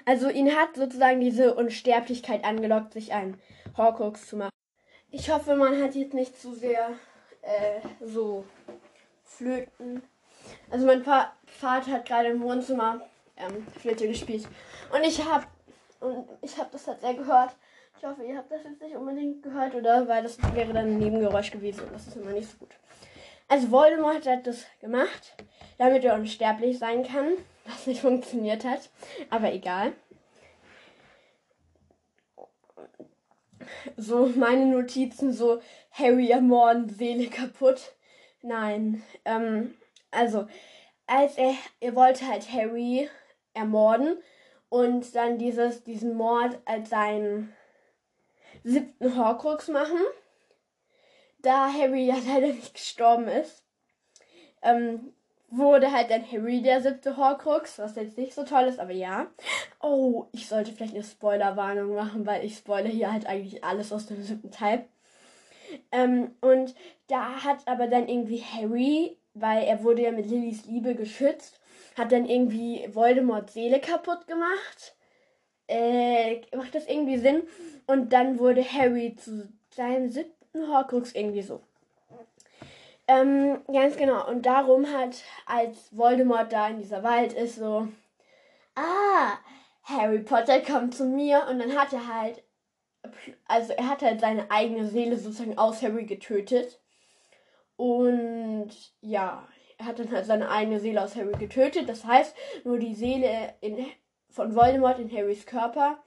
Also 0.04 0.28
ihn 0.28 0.54
hat 0.54 0.74
sozusagen 0.74 1.20
diese 1.20 1.54
Unsterblichkeit 1.54 2.44
angelockt, 2.44 2.92
sich 2.92 3.12
einen 3.12 3.40
Horcrux 3.76 4.26
zu 4.26 4.36
machen. 4.36 4.50
Ich 5.10 5.30
hoffe, 5.30 5.56
man 5.56 5.80
hat 5.80 5.94
jetzt 5.94 6.14
nicht 6.14 6.40
zu 6.40 6.52
sehr 6.52 6.90
äh, 7.42 7.80
so 8.00 8.44
Flöten. 9.24 10.02
Also 10.70 10.86
mein 10.86 11.02
pa 11.02 11.32
Vater 11.46 11.92
hat 11.92 12.06
gerade 12.06 12.28
im 12.28 12.42
Wohnzimmer 12.42 13.00
ähm, 13.36 13.66
Flöte 13.80 14.08
gespielt 14.08 14.48
und 14.92 15.04
ich 15.04 15.24
habe 15.24 15.46
und 16.00 16.28
ich 16.42 16.56
habe 16.58 16.70
das 16.72 16.86
halt 16.86 17.00
sehr 17.00 17.14
gehört. 17.14 17.54
Ich 17.98 18.04
hoffe, 18.04 18.24
ihr 18.24 18.36
habt 18.36 18.50
das 18.50 18.64
jetzt 18.64 18.80
nicht 18.80 18.96
unbedingt 18.96 19.42
gehört, 19.42 19.74
oder? 19.74 20.08
Weil 20.08 20.22
das 20.22 20.38
wäre 20.54 20.72
dann 20.72 20.86
ein 20.86 20.98
Nebengeräusch 20.98 21.50
gewesen 21.50 21.84
und 21.84 21.92
das 21.92 22.06
ist 22.06 22.16
immer 22.16 22.32
nicht 22.32 22.50
so 22.50 22.56
gut. 22.58 22.70
Also 23.50 23.73
Voldemort 23.73 24.28
hat 24.28 24.47
das 24.47 24.64
gemacht, 24.80 25.35
damit 25.76 26.04
er 26.04 26.14
unsterblich 26.14 26.78
sein 26.78 27.02
kann, 27.02 27.33
was 27.64 27.88
nicht 27.88 28.00
funktioniert 28.00 28.64
hat. 28.64 28.90
Aber 29.28 29.52
egal. 29.52 29.92
So 33.97 34.26
meine 34.37 34.66
Notizen, 34.66 35.33
so 35.33 35.61
Harry 35.90 36.30
ermorden, 36.30 36.88
Seele 36.88 37.26
kaputt. 37.26 37.92
Nein, 38.40 39.02
ähm, 39.25 39.75
also 40.12 40.47
als 41.09 41.37
er, 41.37 41.54
er 41.80 41.97
wollte 41.97 42.28
halt 42.28 42.52
Harry 42.52 43.11
ermorden 43.52 44.16
und 44.69 45.12
dann 45.16 45.38
dieses, 45.38 45.83
diesen 45.83 46.16
Mord 46.16 46.57
als 46.66 46.90
seinen 46.90 47.52
siebten 48.62 49.16
Horcrux 49.16 49.66
machen. 49.66 49.99
Da 51.42 51.73
Harry 51.73 52.06
ja 52.06 52.16
leider 52.26 52.49
nicht 52.49 52.75
gestorben 52.75 53.28
ist, 53.28 53.62
ähm, 54.62 55.12
wurde 55.50 55.92
halt 55.92 56.11
dann 56.11 56.30
Harry 56.30 56.62
der 56.62 56.80
siebte 56.80 57.16
Horcrux, 57.16 57.78
was 57.78 57.97
jetzt 57.97 58.18
nicht 58.18 58.35
so 58.35 58.44
toll 58.44 58.64
ist, 58.64 58.78
aber 58.78 58.92
ja. 58.92 59.26
Oh, 59.80 60.26
ich 60.32 60.49
sollte 60.49 60.73
vielleicht 60.73 60.94
eine 60.94 61.02
Spoilerwarnung 61.02 61.94
machen, 61.94 62.26
weil 62.26 62.44
ich 62.44 62.56
spoilere 62.56 62.92
hier 62.92 63.12
halt 63.12 63.26
eigentlich 63.26 63.64
alles 63.64 63.92
aus 63.92 64.06
dem 64.06 64.23
siebten 64.23 64.50
Teil. 64.50 64.87
Ähm, 65.92 66.35
und 66.40 66.75
da 67.09 67.44
hat 67.44 67.66
aber 67.66 67.87
dann 67.87 68.09
irgendwie 68.09 68.42
Harry, 68.42 69.16
weil 69.35 69.64
er 69.64 69.82
wurde 69.82 70.02
ja 70.02 70.12
mit 70.12 70.26
Lillys 70.26 70.66
Liebe 70.66 70.94
geschützt, 70.94 71.61
hat 71.97 72.12
dann 72.12 72.26
irgendwie 72.26 72.88
Voldemorts 72.92 73.54
Seele 73.54 73.80
kaputt 73.80 74.26
gemacht. 74.26 74.97
Äh, 75.68 76.40
macht 76.56 76.75
das 76.75 76.87
irgendwie 76.87 77.18
Sinn? 77.18 77.42
Und 77.87 78.12
dann 78.12 78.38
wurde 78.38 78.64
Harry 78.64 79.14
zu 79.16 79.49
seinem 79.70 80.11
siebten 80.11 80.39
Horcrux 80.54 81.12
irgendwie 81.14 81.42
so. 81.42 81.61
Ähm, 83.07 83.61
ganz 83.73 83.97
genau. 83.97 84.28
Und 84.28 84.47
darum 84.47 84.87
hat, 84.87 85.23
als 85.47 85.97
Voldemort 85.97 86.52
da 86.52 86.69
in 86.69 86.78
dieser 86.78 87.02
Wald 87.02 87.33
ist, 87.33 87.57
so, 87.57 87.88
ah, 88.76 89.38
Harry 89.83 90.21
Potter 90.21 90.61
kommt 90.61 90.95
zu 90.95 91.04
mir. 91.04 91.47
Und 91.50 91.59
dann 91.59 91.76
hat 91.76 91.92
er 91.92 92.07
halt, 92.07 92.45
also 93.49 93.73
er 93.73 93.88
hat 93.88 94.02
halt 94.02 94.21
seine 94.21 94.50
eigene 94.50 94.87
Seele 94.87 95.16
sozusagen 95.16 95.59
aus 95.59 95.83
Harry 95.83 96.04
getötet. 96.04 96.80
Und 97.76 98.71
ja, 99.00 99.49
er 99.78 99.87
hat 99.87 99.99
dann 99.99 100.12
halt 100.12 100.26
seine 100.26 100.50
eigene 100.50 100.78
Seele 100.78 101.02
aus 101.02 101.16
Harry 101.16 101.33
getötet. 101.38 101.88
Das 101.88 102.04
heißt, 102.04 102.37
nur 102.64 102.78
die 102.78 102.95
Seele 102.95 103.54
in, 103.61 103.87
von 104.28 104.54
Voldemort 104.54 104.99
in 104.99 105.11
Harrys 105.11 105.47
Körper 105.47 106.02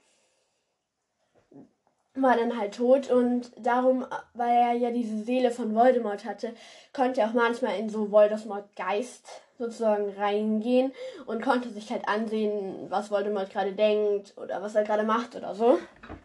war 2.14 2.36
dann 2.36 2.56
halt 2.58 2.76
tot 2.76 3.10
und 3.10 3.50
darum, 3.56 4.06
weil 4.34 4.56
er 4.56 4.72
ja 4.72 4.90
diese 4.90 5.24
Seele 5.24 5.50
von 5.50 5.74
Voldemort 5.74 6.24
hatte, 6.24 6.54
konnte 6.92 7.20
er 7.20 7.28
auch 7.28 7.32
manchmal 7.32 7.78
in 7.78 7.88
so 7.88 8.10
Voldemort 8.12 8.74
Geist 8.76 9.42
sozusagen 9.58 10.10
reingehen 10.16 10.92
und 11.26 11.42
konnte 11.42 11.70
sich 11.70 11.90
halt 11.90 12.06
ansehen, 12.08 12.90
was 12.90 13.10
Voldemort 13.10 13.50
gerade 13.50 13.72
denkt 13.72 14.34
oder 14.36 14.62
was 14.62 14.74
er 14.74 14.84
gerade 14.84 15.02
macht 15.02 15.34
oder 15.34 15.54
so. 15.54 15.78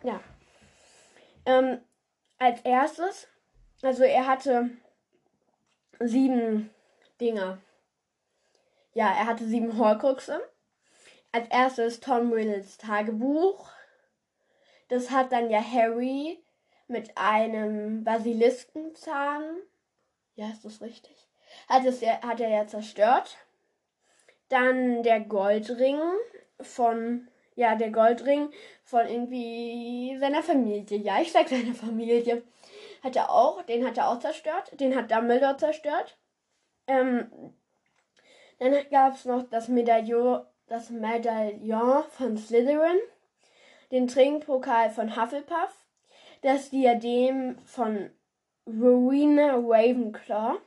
Ja. 0.03 0.19
Ähm, 1.45 1.79
als 2.37 2.61
erstes, 2.61 3.27
also 3.81 4.03
er 4.03 4.27
hatte 4.27 4.69
sieben 5.99 6.69
Dinger. 7.19 7.57
Ja, 8.93 9.07
er 9.07 9.25
hatte 9.25 9.45
sieben 9.45 9.77
Horcruxe. 9.77 10.39
Als 11.31 11.47
erstes 11.49 11.99
Tom 11.99 12.31
Riddles 12.31 12.77
Tagebuch 12.77 13.69
das 14.89 15.11
hat 15.11 15.31
dann 15.31 15.49
ja 15.49 15.63
Harry 15.63 16.43
mit 16.87 17.17
einem 17.17 18.03
Basiliskenzahn. 18.03 19.43
Ja, 20.35 20.49
ist 20.49 20.65
das 20.65 20.81
richtig? 20.81 21.15
Hat, 21.67 21.85
es, 21.85 22.01
hat 22.01 22.39
er 22.39 22.49
ja 22.49 22.67
zerstört. 22.67 23.37
Dann 24.49 25.03
der 25.03 25.19
Goldring 25.19 25.99
von, 26.59 27.27
ja, 27.55 27.75
der 27.75 27.91
Goldring 27.91 28.49
von 28.83 29.07
irgendwie 29.07 30.17
seiner 30.19 30.41
Familie. 30.41 30.97
Ja, 30.97 31.21
ich 31.21 31.31
sag 31.31 31.47
seiner 31.47 31.75
Familie. 31.75 32.43
Hat 33.03 33.15
er 33.15 33.29
auch, 33.29 33.61
den 33.63 33.85
hat 33.85 33.97
er 33.97 34.09
auch 34.09 34.19
zerstört. 34.19 34.79
Den 34.79 34.95
hat 34.95 35.11
Dumbledore 35.11 35.57
zerstört. 35.57 36.17
Ähm, 36.87 37.53
dann 38.57 38.73
gab 38.89 39.13
es 39.13 39.25
noch 39.25 39.43
das 39.43 39.67
Medaillon, 39.67 40.45
das 40.67 40.89
Medaillon 40.89 42.03
von 42.09 42.37
Slytherin 42.37 42.97
den 43.91 44.07
Trinkpokal 44.07 44.89
von 44.89 45.15
Hufflepuff, 45.15 45.85
das 46.41 46.69
Diadem 46.69 47.57
von 47.65 48.09
Rowena 48.67 49.55
Ravenclaw. 49.55 50.57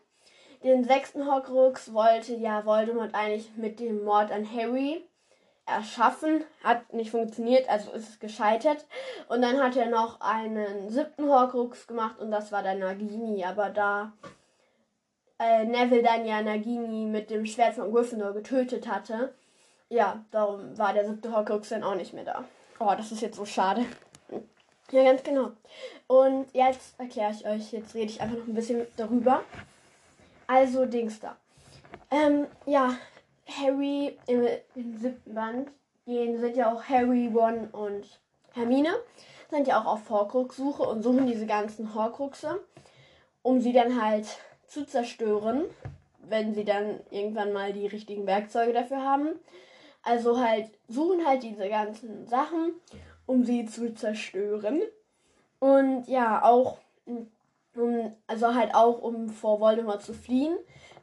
Den 0.64 0.84
sechsten 0.84 1.26
Horcrux 1.26 1.92
wollte 1.92 2.34
ja 2.34 2.64
Voldemort 2.64 3.14
eigentlich 3.14 3.50
mit 3.56 3.80
dem 3.80 4.04
Mord 4.04 4.30
an 4.30 4.48
Harry 4.52 5.04
erschaffen. 5.66 6.44
Hat 6.62 6.92
nicht 6.92 7.10
funktioniert, 7.10 7.68
also 7.68 7.92
ist 7.92 8.08
es 8.08 8.20
gescheitert. 8.20 8.86
Und 9.28 9.42
dann 9.42 9.60
hat 9.60 9.76
er 9.76 9.88
noch 9.88 10.20
einen 10.20 10.88
siebten 10.90 11.28
Horcrux 11.28 11.86
gemacht 11.86 12.20
und 12.20 12.30
das 12.30 12.52
war 12.52 12.62
dann 12.62 12.78
Nagini. 12.78 13.44
Aber 13.44 13.70
da 13.70 14.12
äh, 15.38 15.64
Neville 15.64 16.02
dann 16.02 16.24
ja 16.26 16.42
Nagini 16.42 17.06
mit 17.06 17.30
dem 17.30 17.46
Schwert 17.46 17.74
von 17.74 17.92
Gryffindor 17.92 18.32
getötet 18.32 18.88
hatte, 18.88 19.34
ja, 19.88 20.24
darum 20.30 20.78
war 20.78 20.94
der 20.94 21.06
siebte 21.06 21.32
Horcrux 21.32 21.68
dann 21.68 21.82
auch 21.82 21.96
nicht 21.96 22.14
mehr 22.14 22.24
da. 22.24 22.44
Oh, 22.84 22.94
das 22.96 23.12
ist 23.12 23.22
jetzt 23.22 23.36
so 23.36 23.44
schade. 23.44 23.86
Ja, 24.90 25.04
ganz 25.04 25.22
genau. 25.22 25.52
Und 26.08 26.52
jetzt 26.52 26.98
erkläre 26.98 27.30
ich 27.30 27.46
euch, 27.46 27.72
jetzt 27.72 27.94
rede 27.94 28.10
ich 28.10 28.20
einfach 28.20 28.38
noch 28.38 28.46
ein 28.46 28.54
bisschen 28.54 28.86
darüber. 28.96 29.42
Also, 30.48 30.84
Dings 30.84 31.20
da. 31.20 31.36
Ähm, 32.10 32.46
ja, 32.66 32.96
Harry 33.46 34.18
im, 34.26 34.46
im 34.74 34.98
siebten 34.98 35.32
Band 35.32 35.70
gehen, 36.06 36.40
sind 36.40 36.56
ja 36.56 36.72
auch 36.72 36.82
Harry, 36.82 37.30
Ron 37.32 37.68
und 37.68 38.20
Hermine, 38.52 38.90
sind 39.48 39.68
ja 39.68 39.80
auch 39.80 39.86
auf 39.86 40.10
Horcrux-Suche 40.10 40.82
und 40.82 41.02
suchen 41.02 41.26
diese 41.28 41.46
ganzen 41.46 41.94
Horcruxe, 41.94 42.60
um 43.42 43.60
sie 43.60 43.72
dann 43.72 44.02
halt 44.02 44.26
zu 44.66 44.84
zerstören, 44.84 45.66
wenn 46.18 46.52
sie 46.52 46.64
dann 46.64 46.98
irgendwann 47.10 47.52
mal 47.52 47.72
die 47.72 47.86
richtigen 47.86 48.26
Werkzeuge 48.26 48.72
dafür 48.72 49.02
haben. 49.02 49.28
Also 50.02 50.38
halt 50.40 50.70
suchen 50.88 51.26
halt 51.26 51.42
diese 51.42 51.68
ganzen 51.68 52.26
Sachen, 52.26 52.74
um 53.26 53.44
sie 53.44 53.66
zu 53.66 53.94
zerstören. 53.94 54.82
Und 55.58 56.08
ja, 56.08 56.42
auch 56.42 56.78
um, 57.74 58.12
also 58.26 58.54
halt 58.54 58.74
auch 58.74 59.00
um 59.00 59.28
vor 59.28 59.60
Voldemort 59.60 60.02
zu 60.02 60.12
fliehen. 60.12 60.56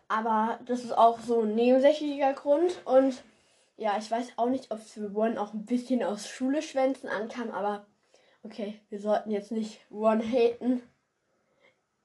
Aber 0.08 0.60
das 0.66 0.84
ist 0.84 0.98
auch 0.98 1.20
so 1.20 1.42
ein 1.42 1.56
nebensächlicher 1.56 2.34
Grund. 2.34 2.82
Und 2.86 3.24
ja, 3.78 3.98
ich 3.98 4.12
weiß 4.12 4.34
auch 4.36 4.50
nicht, 4.50 4.72
ob 4.72 4.80
es 4.80 4.92
für 4.92 5.12
Ron 5.12 5.38
auch 5.38 5.54
ein 5.54 5.66
bisschen 5.66 6.04
aus 6.04 6.28
Schule 6.28 6.62
schwänzen 6.62 7.08
ankam, 7.08 7.52
aber 7.52 7.86
okay, 8.44 8.80
wir 8.90 9.00
sollten 9.00 9.32
jetzt 9.32 9.52
nicht 9.52 9.80
Ron 9.90 10.22
haten. 10.22 10.82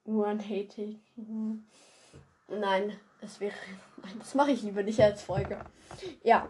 Ron 0.06 0.38
hating. 0.38 1.00
Nein, 2.48 2.92
das 3.24 3.40
wäre. 3.40 3.54
Das 4.18 4.34
mache 4.34 4.50
ich 4.50 4.62
lieber 4.62 4.82
nicht 4.82 5.00
als 5.00 5.22
Folge. 5.22 5.58
Ja, 6.22 6.46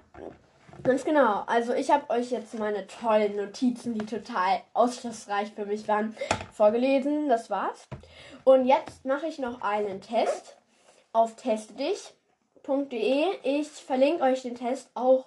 ganz 0.82 1.04
genau. 1.04 1.44
Also 1.46 1.72
ich 1.72 1.92
habe 1.92 2.10
euch 2.10 2.32
jetzt 2.32 2.58
meine 2.58 2.88
tollen 2.88 3.36
Notizen, 3.36 3.94
die 3.94 4.06
total 4.06 4.60
ausschlussreich 4.72 5.52
für 5.52 5.64
mich 5.64 5.86
waren, 5.86 6.16
vorgelesen. 6.52 7.28
Das 7.28 7.50
war's. 7.50 7.86
Und 8.42 8.66
jetzt 8.66 9.04
mache 9.04 9.28
ich 9.28 9.38
noch 9.38 9.62
einen 9.62 10.00
Test 10.00 10.56
auf 11.12 11.36
testdich.de. 11.36 13.24
Ich 13.44 13.68
verlinke 13.68 14.24
euch 14.24 14.42
den 14.42 14.56
Test 14.56 14.90
auch 14.94 15.26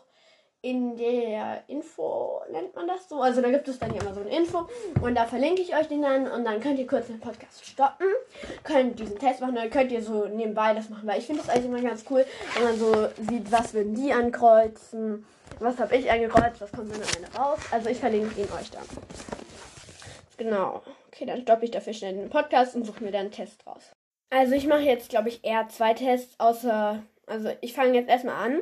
in 0.62 0.98
der 0.98 1.64
Info, 1.68 2.42
nennt 2.52 2.76
man 2.76 2.88
das 2.88 3.08
so? 3.08 3.22
Also 3.22 3.42
da 3.42 3.52
gibt 3.52 3.68
es 3.68 3.80
dann 3.80 3.94
ja 3.94 4.02
immer 4.02 4.14
so 4.14 4.22
eine 4.22 4.36
Info 4.36 4.68
und 5.02 5.16
da 5.16 5.26
verlinke 5.26 5.62
ich 5.62 5.76
euch 5.76 5.88
den 5.88 6.02
dann 6.02 6.30
und 6.30 6.46
dann 6.46 6.60
könnt 6.60 6.80
ihr 6.80 6.88
kurz 6.88 7.08
den 7.08 7.20
Podcast 7.20 7.66
stoppen, 7.66 8.08
könnt 8.64 9.00
diesen 9.00 9.20
Test 9.20 9.42
machen, 9.42 9.56
dann 9.56 9.70
könnt 9.70 9.92
ihr 9.92 10.02
so 10.02 10.26
nebenbei 10.26 10.74
das 10.74 10.90
machen, 10.90 11.08
weil 11.08 11.20
ich 11.20 11.28
finde 11.28 11.42
das 11.42 11.50
eigentlich 11.50 11.66
immer 11.66 11.82
ganz 11.82 12.04
cool, 12.10 12.26
wenn 12.56 12.64
man 12.64 12.78
so 12.78 13.08
sieht, 13.30 13.52
was 13.52 13.74
würden 13.74 13.94
die 13.94 14.12
ankreuzen, 14.12 15.26
was 15.60 15.78
habe 15.78 15.96
ich 15.96 16.12
angekreuzt, 16.12 16.60
was 16.60 16.72
kommt 16.72 16.92
dann 16.92 17.02
am 17.02 17.24
Ende 17.24 17.38
raus. 17.38 17.60
Also 17.72 17.90
ich 17.90 18.00
verlinke 18.00 18.42
ihn 18.42 18.48
euch 18.60 18.72
dann. 18.72 18.84
Genau. 20.38 20.82
Okay, 21.08 21.26
dann 21.26 21.42
stoppe 21.42 21.66
ich 21.66 21.72
dafür 21.72 21.94
schnell 21.94 22.14
den 22.14 22.30
Podcast 22.30 22.76
und 22.76 22.86
suche 22.86 23.04
mir 23.04 23.12
dann 23.12 23.22
einen 23.22 23.32
Test 23.32 23.66
raus. 23.66 23.92
Also 24.30 24.54
ich 24.54 24.68
mache 24.68 24.82
jetzt, 24.82 25.10
glaube 25.10 25.30
ich, 25.30 25.44
eher 25.44 25.68
zwei 25.70 25.94
Tests, 25.94 26.36
außer, 26.40 27.02
also 27.26 27.50
ich 27.62 27.74
fange 27.74 27.94
jetzt 27.94 28.10
erstmal 28.10 28.36
an 28.36 28.62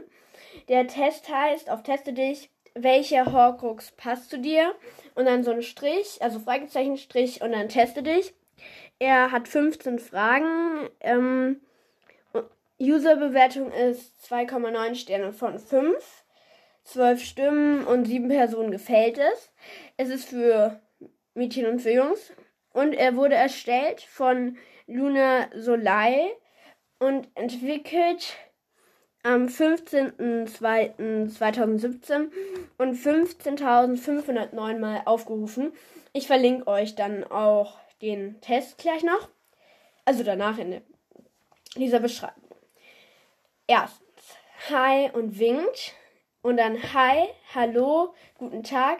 Der 0.67 0.87
Test 0.87 1.29
heißt, 1.29 1.69
auf 1.69 1.83
Teste 1.83 2.13
dich, 2.13 2.49
welcher 2.73 3.31
Horcrux 3.31 3.91
passt 3.91 4.29
zu 4.29 4.39
dir? 4.39 4.75
Und 5.15 5.25
dann 5.25 5.43
so 5.43 5.51
ein 5.51 5.61
Strich, 5.61 6.21
also 6.21 6.39
Fragezeichen, 6.39 6.97
Strich 6.97 7.41
und 7.41 7.51
dann 7.51 7.69
teste 7.69 8.03
dich. 8.03 8.33
Er 8.99 9.31
hat 9.31 9.47
15 9.47 9.99
Fragen. 9.99 10.89
Ähm, 10.99 11.61
Userbewertung 12.79 13.71
ist 13.71 14.29
2,9 14.29 14.95
Sterne 14.95 15.31
von 15.31 15.59
5. 15.59 16.23
12 16.83 17.23
Stimmen 17.23 17.87
und 17.87 18.05
7 18.05 18.27
Personen 18.27 18.71
gefällt 18.71 19.17
es. 19.17 19.51
Es 19.97 20.09
ist 20.09 20.29
für 20.29 20.79
Mädchen 21.33 21.65
und 21.65 21.79
für 21.79 21.91
Jungs. 21.91 22.31
Und 22.73 22.93
er 22.93 23.15
wurde 23.15 23.35
erstellt 23.35 24.01
von 24.01 24.57
Luna 24.85 25.49
Soleil 25.55 26.29
und 26.99 27.27
entwickelt 27.35 28.37
am 29.25 29.47
15.02.2017 29.47 32.31
und 32.77 32.95
15.509 32.95 34.77
Mal 34.77 35.01
aufgerufen. 35.05 35.73
Ich 36.13 36.27
verlinke 36.27 36.67
euch 36.67 36.93
dann 36.93 37.23
auch 37.23 37.79
den 38.03 38.39
Test 38.41 38.77
gleich 38.77 39.01
noch. 39.03 39.29
Also 40.05 40.23
danach 40.23 40.59
in 40.59 40.79
dieser 41.75 41.99
Beschreibung. 41.99 42.43
Erstens, 43.65 44.37
hi 44.69 45.09
und 45.11 45.39
winkt. 45.39 45.95
Und 46.43 46.57
dann 46.57 46.77
hi, 46.93 47.25
hallo, 47.55 48.13
guten 48.37 48.61
Tag, 48.61 48.99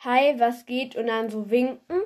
hi, 0.00 0.38
was 0.38 0.66
geht? 0.66 0.96
Und 0.96 1.06
dann 1.06 1.30
so 1.30 1.50
winken. 1.50 2.02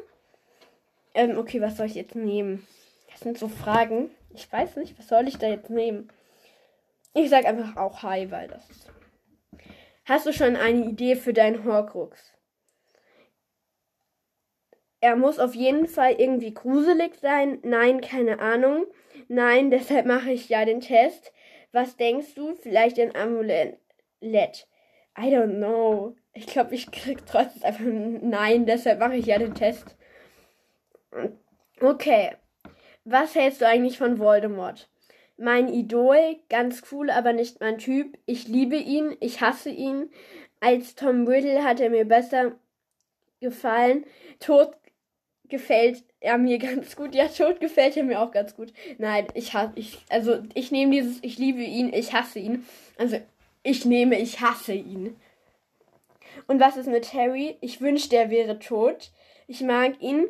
Ähm, 1.15 1.37
okay, 1.37 1.61
was 1.61 1.79
soll 1.79 1.87
ich 1.87 1.97
jetzt 1.97 2.15
nehmen? 2.15 2.65
Das 3.11 3.23
sind 3.23 3.37
so 3.37 3.49
Fragen. 3.49 4.13
Ich 4.33 4.53
weiß 4.53 4.77
nicht, 4.77 4.97
was 5.01 5.09
soll 5.09 5.27
ich 5.27 5.39
da 5.39 5.49
jetzt 5.49 5.71
nehmen? 5.71 6.13
Ich 7.17 7.31
sag 7.31 7.47
einfach 7.47 7.79
auch 7.79 8.03
Hi, 8.03 8.31
weil 8.31 8.47
das. 8.47 8.69
Hast 10.05 10.27
du 10.27 10.35
schon 10.35 10.55
eine 10.55 10.85
Idee 10.85 11.17
für 11.17 11.33
deinen 11.33 11.65
Horcrux? 11.65 12.35
Er 15.01 15.17
muss 15.17 15.39
auf 15.39 15.55
jeden 15.55 15.89
Fall 15.89 16.13
irgendwie 16.19 16.53
gruselig 16.53 17.15
sein. 17.15 17.59
Nein, 17.63 18.03
keine 18.03 18.39
Ahnung. 18.41 18.85
Nein, 19.29 19.71
deshalb 19.73 20.05
mache 20.05 20.31
ich 20.31 20.51
ja 20.51 20.67
den 20.67 20.83
Test. 20.83 21.33
Was 21.73 21.97
denkst 21.97 22.35
du? 22.35 22.55
Vielleicht 22.55 23.01
ein 23.01 23.17
Amulett. 23.17 23.79
I 24.23 25.31
don't 25.31 25.57
know. 25.57 26.17
Ich 26.35 26.47
glaube, 26.47 26.75
ich 26.75 26.91
krieg 26.91 27.25
trotzdem 27.25 27.63
einfach 27.63 27.81
ein 27.81 28.29
Nein, 28.29 28.67
deshalb 28.67 29.01
mache 29.01 29.17
ich 29.17 29.25
ja 29.25 29.39
den 29.39 29.55
Test. 29.55 29.97
Okay. 31.81 32.37
Was 33.05 33.35
hältst 33.35 33.63
du 33.63 33.67
eigentlich 33.67 33.97
von 33.97 34.19
Voldemort? 34.19 34.91
Mein 35.37 35.69
Idol, 35.69 36.39
ganz 36.49 36.83
cool, 36.91 37.11
aber 37.11 37.33
nicht 37.33 37.61
mein 37.61 37.79
Typ. 37.79 38.19
Ich 38.27 38.49
liebe 38.49 38.77
ihn, 38.77 39.17
ich 39.21 39.41
hasse 39.41 39.71
ihn. 39.71 40.11
Als 40.61 40.95
Tom 40.95 41.27
Riddle 41.27 41.63
hat 41.63 41.81
er 41.81 41.91
mir 41.91 42.07
besser 42.07 42.53
gefallen. 43.41 44.05
Tod 44.41 44.75
gefällt 45.49 46.03
er 46.21 46.39
mir 46.39 46.59
ganz 46.61 46.97
gut. 46.97 47.15
Ja, 47.15 47.29
Tod 47.29 47.61
gefällt 47.61 47.97
er 47.97 48.05
mir 48.05 48.21
auch 48.21 48.31
ganz 48.31 48.57
gut. 48.57 48.73
Nein, 48.99 49.27
ich 49.35 49.53
hasse, 49.55 49.73
ich, 49.77 49.99
also 50.09 50.43
ich 50.55 50.71
nehme 50.71 50.93
dieses, 50.93 51.23
ich 51.23 51.39
liebe 51.39 51.63
ihn, 51.63 51.93
ich 51.93 52.13
hasse 52.13 52.39
ihn. 52.39 52.67
Also 52.99 53.21
ich 53.63 53.85
nehme, 53.85 54.19
ich 54.19 54.41
hasse 54.41 54.73
ihn. 54.73 55.17
Und 56.47 56.61
was 56.61 56.77
ist 56.77 56.89
mit 56.89 57.13
Harry? 57.13 57.57
Ich 57.61 57.81
wünschte, 57.81 58.17
er 58.17 58.31
wäre 58.31 58.59
tot. 58.59 59.11
Ich 59.49 59.61
mag 59.61 60.01
ihn. 60.01 60.27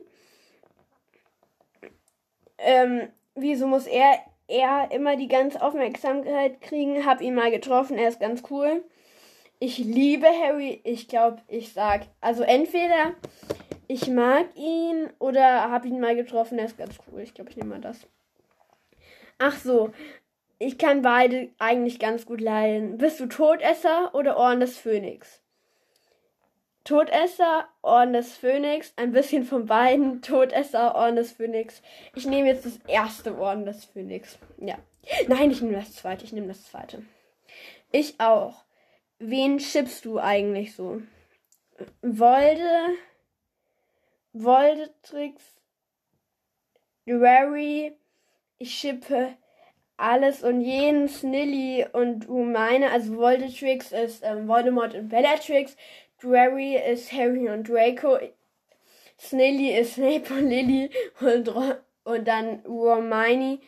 Ähm, 2.58 3.08
wieso 3.34 3.66
muss 3.66 3.86
er 3.86 4.18
er 4.48 4.90
immer 4.92 5.16
die 5.16 5.28
ganze 5.28 5.60
Aufmerksamkeit 5.62 6.60
kriegen. 6.60 7.04
Hab 7.04 7.20
ihn 7.20 7.34
mal 7.34 7.50
getroffen, 7.50 7.98
er 7.98 8.08
ist 8.08 8.20
ganz 8.20 8.42
cool. 8.50 8.84
Ich 9.58 9.78
liebe 9.78 10.26
Harry. 10.26 10.80
Ich 10.84 11.08
glaube, 11.08 11.42
ich 11.48 11.72
sag, 11.72 12.02
also 12.20 12.42
entweder 12.42 13.14
ich 13.88 14.08
mag 14.08 14.46
ihn 14.56 15.08
oder 15.18 15.70
hab 15.70 15.84
ihn 15.84 16.00
mal 16.00 16.16
getroffen, 16.16 16.58
er 16.58 16.66
ist 16.66 16.78
ganz 16.78 16.98
cool. 17.06 17.21
Ich 17.21 17.34
glaube, 17.34 17.50
ich 17.50 17.56
nehme 17.56 17.71
mal 17.71 17.80
das. 17.80 18.06
Ach 19.38 19.56
so, 19.58 19.92
ich 20.58 20.78
kann 20.78 21.02
beide 21.02 21.50
eigentlich 21.58 21.99
ganz 21.99 22.26
gut 22.26 22.40
leiden. 22.40 22.99
Bist 22.99 23.21
du 23.21 23.26
Todesser 23.26 24.14
oder 24.14 24.36
Orden 24.36 24.60
des 24.60 24.78
Phönix? 24.78 25.42
Todesser, 26.86 27.68
Orden 27.82 28.12
des 28.12 28.36
Phönix, 28.36 28.92
ein 28.94 29.10
bisschen 29.10 29.42
von 29.42 29.66
beiden. 29.66 30.22
Todesser, 30.22 30.94
Orden 30.94 31.16
des 31.16 31.32
Phönix. 31.32 31.82
Ich 32.14 32.26
nehme 32.26 32.46
jetzt 32.46 32.64
das 32.64 32.78
erste 32.86 33.36
Orden 33.36 33.66
des 33.66 33.86
Phönix. 33.86 34.38
Ja. 34.58 34.78
Nein, 35.26 35.50
ich 35.50 35.60
nehme 35.60 35.75
das 35.75 35.94
zweite. 35.94 36.25
Ich 36.25 36.32
nehme 36.32 36.46
das 36.46 36.64
zweite. 36.64 37.02
Ich 37.90 38.20
auch. 38.20 38.64
Wen 39.18 39.58
schippst 39.58 40.04
du 40.04 40.20
eigentlich 40.20 40.76
so? 40.76 41.02
Wolde, 42.02 42.94
Voldetrix, 44.32 45.42
Rary, 47.08 47.96
ich 48.58 48.75
schippe 48.75 49.36
alles 49.96 50.42
und 50.42 50.60
jeden, 50.60 51.08
Snilly 51.08 51.86
und 51.92 52.28
Umine. 52.28 52.90
Also 52.92 53.16
Voldetrix 53.16 53.92
ist 53.92 54.22
ähm, 54.22 54.46
Voldemort 54.46 54.94
und 54.94 55.08
Bellatrix. 55.08 55.76
Drarry 56.20 56.76
ist 56.76 57.12
Harry 57.12 57.48
und 57.48 57.68
Draco. 57.68 58.18
Snilly 59.18 59.78
ist 59.78 59.94
Snape 59.94 60.32
und 60.32 60.48
Lily. 60.48 60.90
Und, 61.20 61.48
und 62.04 62.28
dann 62.28 62.60
Romani. 62.66 63.60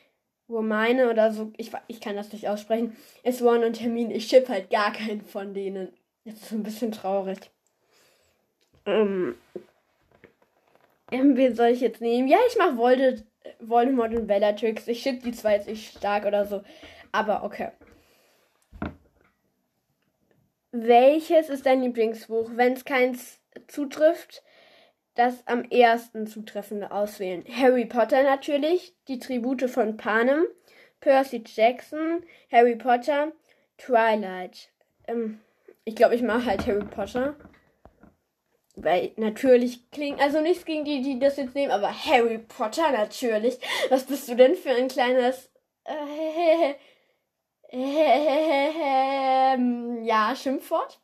Romine 0.49 1.11
oder 1.11 1.31
so, 1.31 1.53
ich, 1.57 1.71
ich 1.89 2.01
kann 2.01 2.17
das 2.17 2.33
nicht 2.33 2.49
aussprechen, 2.49 2.97
ist 3.23 3.43
Ron 3.43 3.65
und 3.65 3.81
Hermine. 3.81 4.15
Ich 4.15 4.29
schipp 4.29 4.49
halt 4.49 4.71
gar 4.71 4.93
keinen 4.93 5.21
von 5.21 5.53
denen. 5.53 5.93
Das 6.25 6.35
ist 6.35 6.53
ein 6.53 6.63
bisschen 6.63 6.93
traurig. 6.93 7.51
Ähm, 8.87 9.37
wen 11.11 11.55
soll 11.55 11.69
ich 11.69 11.81
jetzt 11.81 12.01
nehmen? 12.01 12.29
Ja, 12.29 12.39
ich 12.49 12.57
mach 12.57 12.77
Voldemort, 12.77 14.15
und 14.15 14.27
Bellatrix. 14.27 14.89
Ich 14.89 15.03
schipp 15.03 15.23
die 15.23 15.33
zwei 15.33 15.57
jetzt 15.57 15.69
nicht 15.69 15.97
stark 15.97 16.25
oder 16.25 16.47
so. 16.47 16.63
Aber 17.13 17.45
okay. 17.45 17.71
Welches 20.71 21.49
ist 21.49 21.67
dein 21.67 21.83
Lieblingsbuch? 21.83 22.51
Wenn 22.55 22.75
es 22.75 22.85
keins 22.85 23.41
zutrifft, 23.69 24.43
das 25.15 25.47
am 25.47 25.65
ersten 25.65 26.27
zutreffende 26.27 26.93
auswählen. 26.93 27.45
Harry 27.51 27.87
Potter 27.87 28.23
natürlich, 28.23 28.95
die 29.09 29.19
Tribute 29.19 29.69
von 29.69 29.97
Panem, 29.97 30.45
Percy 31.01 31.43
Jackson, 31.45 32.23
Harry 32.53 32.77
Potter, 32.77 33.33
Twilight. 33.79 34.71
Ähm, 35.07 35.41
ich 35.85 35.97
glaube, 35.97 36.15
ich 36.15 36.23
mache 36.23 36.47
halt 36.47 36.67
Harry 36.67 36.85
Potter. 36.85 37.35
Weil 38.77 39.13
natürlich 39.17 39.91
klingt, 39.91 40.21
also 40.21 40.41
nichts 40.41 40.65
gegen 40.65 40.85
die, 40.85 41.03
die 41.03 41.19
das 41.19 41.37
jetzt 41.37 41.55
nehmen, 41.55 41.73
aber 41.73 41.93
Harry 41.93 42.39
Potter 42.39 42.93
natürlich. 42.93 43.59
Was 43.89 44.05
bist 44.05 44.29
du 44.29 44.37
denn 44.37 44.55
für 44.55 44.71
ein 44.71 44.87
kleines 44.87 45.51
äh, 45.85 46.75
ähm, 47.71 49.59
ja, 50.05 50.35
Schimpfwort. 50.35 51.01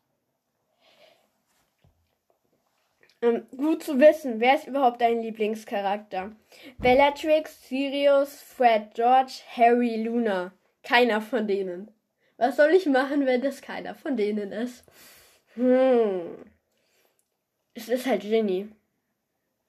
Ähm, 3.22 3.46
gut 3.56 3.82
zu 3.82 3.98
wissen, 3.98 4.38
wer 4.40 4.54
ist 4.56 4.66
überhaupt 4.66 5.00
dein 5.00 5.22
Lieblingscharakter? 5.22 6.32
Bellatrix, 6.78 7.68
Sirius, 7.68 8.40
Fred, 8.42 8.94
George, 8.94 9.40
Harry, 9.56 10.02
Luna. 10.02 10.52
Keiner 10.82 11.22
von 11.22 11.46
denen. 11.46 11.90
Was 12.36 12.56
soll 12.56 12.70
ich 12.72 12.86
machen, 12.86 13.24
wenn 13.26 13.40
das 13.40 13.62
keiner 13.62 13.94
von 13.94 14.16
denen 14.16 14.52
ist? 14.52 14.84
Hm. 15.54 16.36
Es 17.74 17.88
ist 17.88 18.06
halt 18.06 18.22
Ginny. 18.22 18.68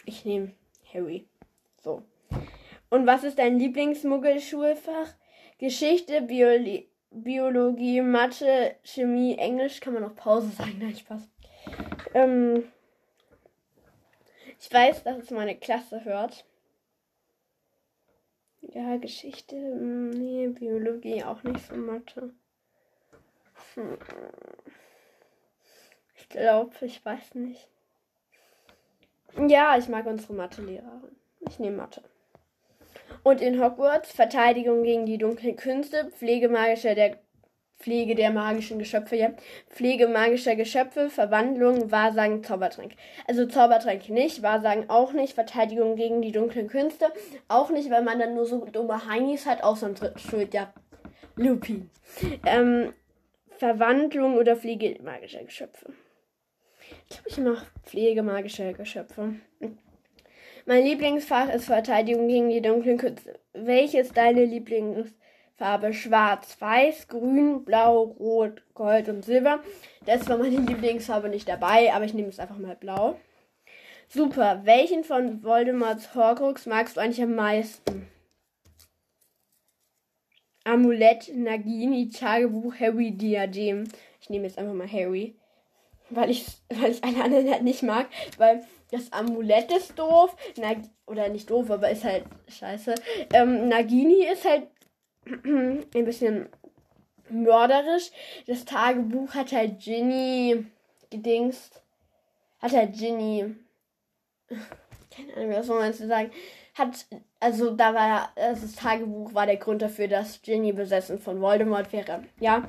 Ich 0.05 0.25
nehme 0.25 0.51
Harry. 0.93 1.27
So. 1.81 2.03
Und 2.89 3.08
was 3.08 3.23
ist 3.23 3.39
dein 3.39 3.58
Lieblingsmuggelschulfach? 3.58 5.13
Geschichte, 5.58 6.22
Bioli 6.22 6.89
Biologie, 7.12 8.02
Mathe, 8.02 8.76
Chemie, 8.84 9.38
Englisch. 9.38 9.80
Kann 9.80 9.94
man 9.94 10.04
noch 10.04 10.15
Pause 10.15 10.50
sagen? 10.50 10.78
Nein, 10.80 10.96
Spaß. 10.96 11.22
Ähm, 12.13 12.72
ich 14.60 14.72
weiß, 14.72 15.04
dass 15.04 15.18
es 15.18 15.32
meine 15.32 15.56
Klasse 15.56 16.04
hört. 16.04 16.46
Ja, 18.62 18.98
Geschichte, 18.98 19.56
hm, 19.56 20.10
nee, 20.10 20.48
Biologie 20.48 21.24
auch 21.24 21.44
nicht 21.44 21.65
so 21.68 21.76
Mathe. 21.76 22.34
Hm. 23.76 23.98
Ich 26.15 26.28
glaube, 26.30 26.74
ich 26.82 27.06
weiß 27.06 27.36
nicht. 27.36 27.70
Ja, 29.48 29.78
ich 29.78 29.88
mag 29.88 30.06
unsere 30.06 30.34
Mathelehrerin. 30.34 31.15
Ich 31.41 31.60
nehme 31.60 31.78
Mathe. 31.78 32.02
Und 33.25 33.41
in 33.41 33.59
Hogwarts 33.59 34.11
Verteidigung 34.11 34.83
gegen 34.83 35.07
die 35.07 35.17
dunklen 35.17 35.55
Künste, 35.55 36.11
Pflege 36.11 36.47
magischer 36.47 36.93
der 36.93 37.17
Pflege 37.79 38.13
der 38.13 38.29
magischen 38.29 38.77
Geschöpfe, 38.77 39.15
ja. 39.15 39.31
Pflege 39.67 40.07
magischer 40.07 40.55
Geschöpfe, 40.55 41.09
Verwandlung, 41.09 41.91
Wahrsagen, 41.91 42.43
Zaubertrank. 42.43 42.91
Also 43.27 43.47
Zaubertrank 43.47 44.09
nicht, 44.09 44.43
Wahrsagen 44.43 44.91
auch 44.91 45.11
nicht, 45.11 45.33
Verteidigung 45.33 45.95
gegen 45.95 46.21
die 46.21 46.31
dunklen 46.31 46.67
Künste 46.67 47.07
auch 47.47 47.71
nicht, 47.71 47.89
weil 47.89 48.03
man 48.03 48.19
dann 48.19 48.35
nur 48.35 48.45
so 48.45 48.63
dumme 48.63 49.07
Heinis 49.07 49.47
hat, 49.47 49.63
außer 49.63 49.89
schuld, 50.17 50.53
ja. 50.53 50.71
Lupin. 51.35 51.89
Ähm, 52.45 52.93
Verwandlung 53.57 54.38
oder 54.38 54.55
Pflege 54.55 55.01
magischer 55.01 55.43
Geschöpfe. 55.43 55.93
Ich 57.09 57.15
glaube, 57.15 57.29
ich 57.29 57.38
mache 57.39 57.65
Pflege 57.85 58.21
magischer 58.21 58.71
Geschöpfe. 58.73 59.33
Mein 60.67 60.84
Lieblingsfach 60.84 61.49
ist 61.54 61.65
Verteidigung 61.65 62.28
gegen 62.28 62.49
die 62.49 62.62
dunklen 62.62 62.97
Künste. 62.97 63.39
Welches 63.54 64.08
ist 64.08 64.17
deine 64.17 64.45
Lieblingsfarbe? 64.45 65.93
Schwarz, 65.93 66.60
Weiß, 66.60 67.08
Grün, 67.08 67.63
Blau, 67.63 68.01
Rot, 68.19 68.63
Gold 68.73 69.08
und 69.08 69.23
Silber. 69.23 69.60
Das 70.08 70.28
war 70.28 70.39
meine 70.39 70.58
Lieblingsfarbe 70.62 71.30
nicht 71.30 71.47
dabei, 71.47 71.93
aber 71.93 72.06
ich 72.06 72.15
nehme 72.15 72.30
es 72.30 72.39
einfach 72.39 72.58
mal 72.58 72.75
Blau. 72.75 73.19
Super. 74.08 74.62
Welchen 74.63 75.04
von 75.04 75.43
Voldemorts 75.43 76.15
Horcrux 76.15 76.65
magst 76.65 76.97
du 76.97 77.01
eigentlich 77.01 77.21
am 77.21 77.36
meisten? 77.36 78.08
Amulett, 80.63 81.32
Nagini, 81.36 82.10
Tagebuch, 82.10 82.73
Harry, 82.80 83.12
Diadem. 83.12 83.84
Ich 84.19 84.32
nehme 84.32 84.47
jetzt 84.47 84.58
einfach 84.58 84.73
mal 84.73 84.91
Harry. 84.91 85.36
Weil 86.10 86.32
ich, 86.32 86.47
weil 86.69 86.89
ich 86.89 87.04
alle 87.04 87.23
anderen 87.23 87.51
halt 87.51 87.62
nicht 87.62 87.84
mag. 87.84 88.08
Weil 88.39 88.65
das 88.91 89.12
Amulett 89.12 89.71
ist 89.71 89.98
doof. 89.98 90.36
Nag 90.58 90.78
oder 91.08 91.30
nicht 91.30 91.50
doof, 91.50 91.69
aber 91.71 91.89
ist 91.89 92.04
halt 92.04 92.26
scheiße. 92.48 92.95
Ähm, 93.34 93.67
Nagini 93.67 94.26
ist 94.26 94.45
halt 94.45 94.67
ein 95.26 96.06
bisschen 96.06 96.50
mörderisch. 97.30 98.12
Das 98.48 98.65
Tagebuch 98.65 99.34
hat 99.34 99.52
halt 99.52 99.80
Ginny 99.80 100.65
gedingst. 101.10 101.82
Hat 102.60 102.74
halt 102.74 102.93
Ginny. 102.93 103.56
Keine 105.15 105.34
Ahnung, 105.36 105.52
was 105.52 105.67
soll 105.67 105.80
man 105.80 105.93
zu 105.93 106.08
sagen. 106.08 106.32
Hat, 106.76 107.06
also 107.39 107.71
da 107.71 107.93
war 107.93 108.34
also 108.36 108.63
das 108.63 108.76
Tagebuch 108.76 109.34
war 109.34 109.45
der 109.45 109.58
Grund 109.58 109.82
dafür, 109.82 110.08
dass 110.08 110.41
Ginny 110.41 110.74
besessen 110.74 111.19
von 111.19 111.41
Voldemort 111.41 111.91
wäre. 111.93 112.24
Ja. 112.39 112.65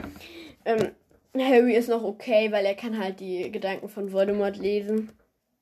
Ähm, 0.64 0.92
Harry 1.37 1.74
ist 1.74 1.88
noch 1.88 2.02
okay, 2.02 2.50
weil 2.50 2.64
er 2.64 2.74
kann 2.74 2.98
halt 2.98 3.20
die 3.20 3.50
Gedanken 3.52 3.88
von 3.88 4.12
Voldemort 4.12 4.57
lesen 4.57 5.12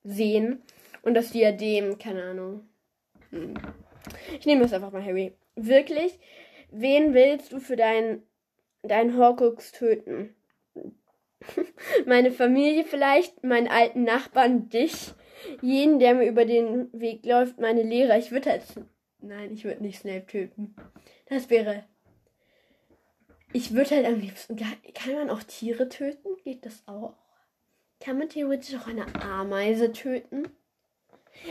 sehen. 0.05 0.63
Und 1.03 1.15
das 1.15 1.33
Diadem, 1.33 1.99
keine 1.99 2.23
Ahnung. 2.23 2.69
Hm. 3.31 3.55
Ich 4.39 4.47
nehme 4.47 4.63
jetzt 4.63 4.75
einfach 4.75 4.93
mal 4.93 5.05
Harry. 5.05 5.33
Wirklich? 5.57 6.19
Wen 6.71 7.15
willst 7.15 7.53
du 7.53 7.61
für 7.61 7.77
deinen 7.77 8.23
dein 8.83 9.17
Horcrux 9.17 9.73
töten? 9.73 10.35
Meine 12.07 12.33
Familie 12.33 12.85
vielleicht, 12.85 13.45
meinen 13.45 13.69
alten 13.69 14.05
Nachbarn, 14.05 14.69
dich, 14.69 15.13
jeden, 15.61 15.99
der 15.99 16.15
mir 16.15 16.27
über 16.27 16.45
den 16.45 16.89
Weg 16.93 17.25
läuft, 17.27 17.59
meine 17.59 17.83
Lehrer. 17.83 18.17
Ich 18.17 18.31
würde 18.31 18.51
halt. 18.51 18.63
Nein, 19.21 19.53
ich 19.53 19.65
würde 19.65 19.83
nicht 19.83 19.99
Snape 20.01 20.27
töten. 20.27 20.75
Das 21.27 21.51
wäre. 21.51 21.85
Ich 23.53 23.75
würde 23.75 23.91
halt 23.91 24.07
am 24.07 24.21
liebsten. 24.21 24.57
Kann 24.57 25.15
man 25.15 25.31
auch 25.31 25.43
Tiere 25.43 25.89
töten? 25.89 26.29
Geht 26.45 26.65
das 26.67 26.83
auch? 26.87 27.15
Kann 28.05 28.19
man 28.19 28.29
theoretisch 28.29 28.75
auch 28.75 28.87
eine 28.87 29.07
Ameise 29.23 29.91
töten? 29.91 30.55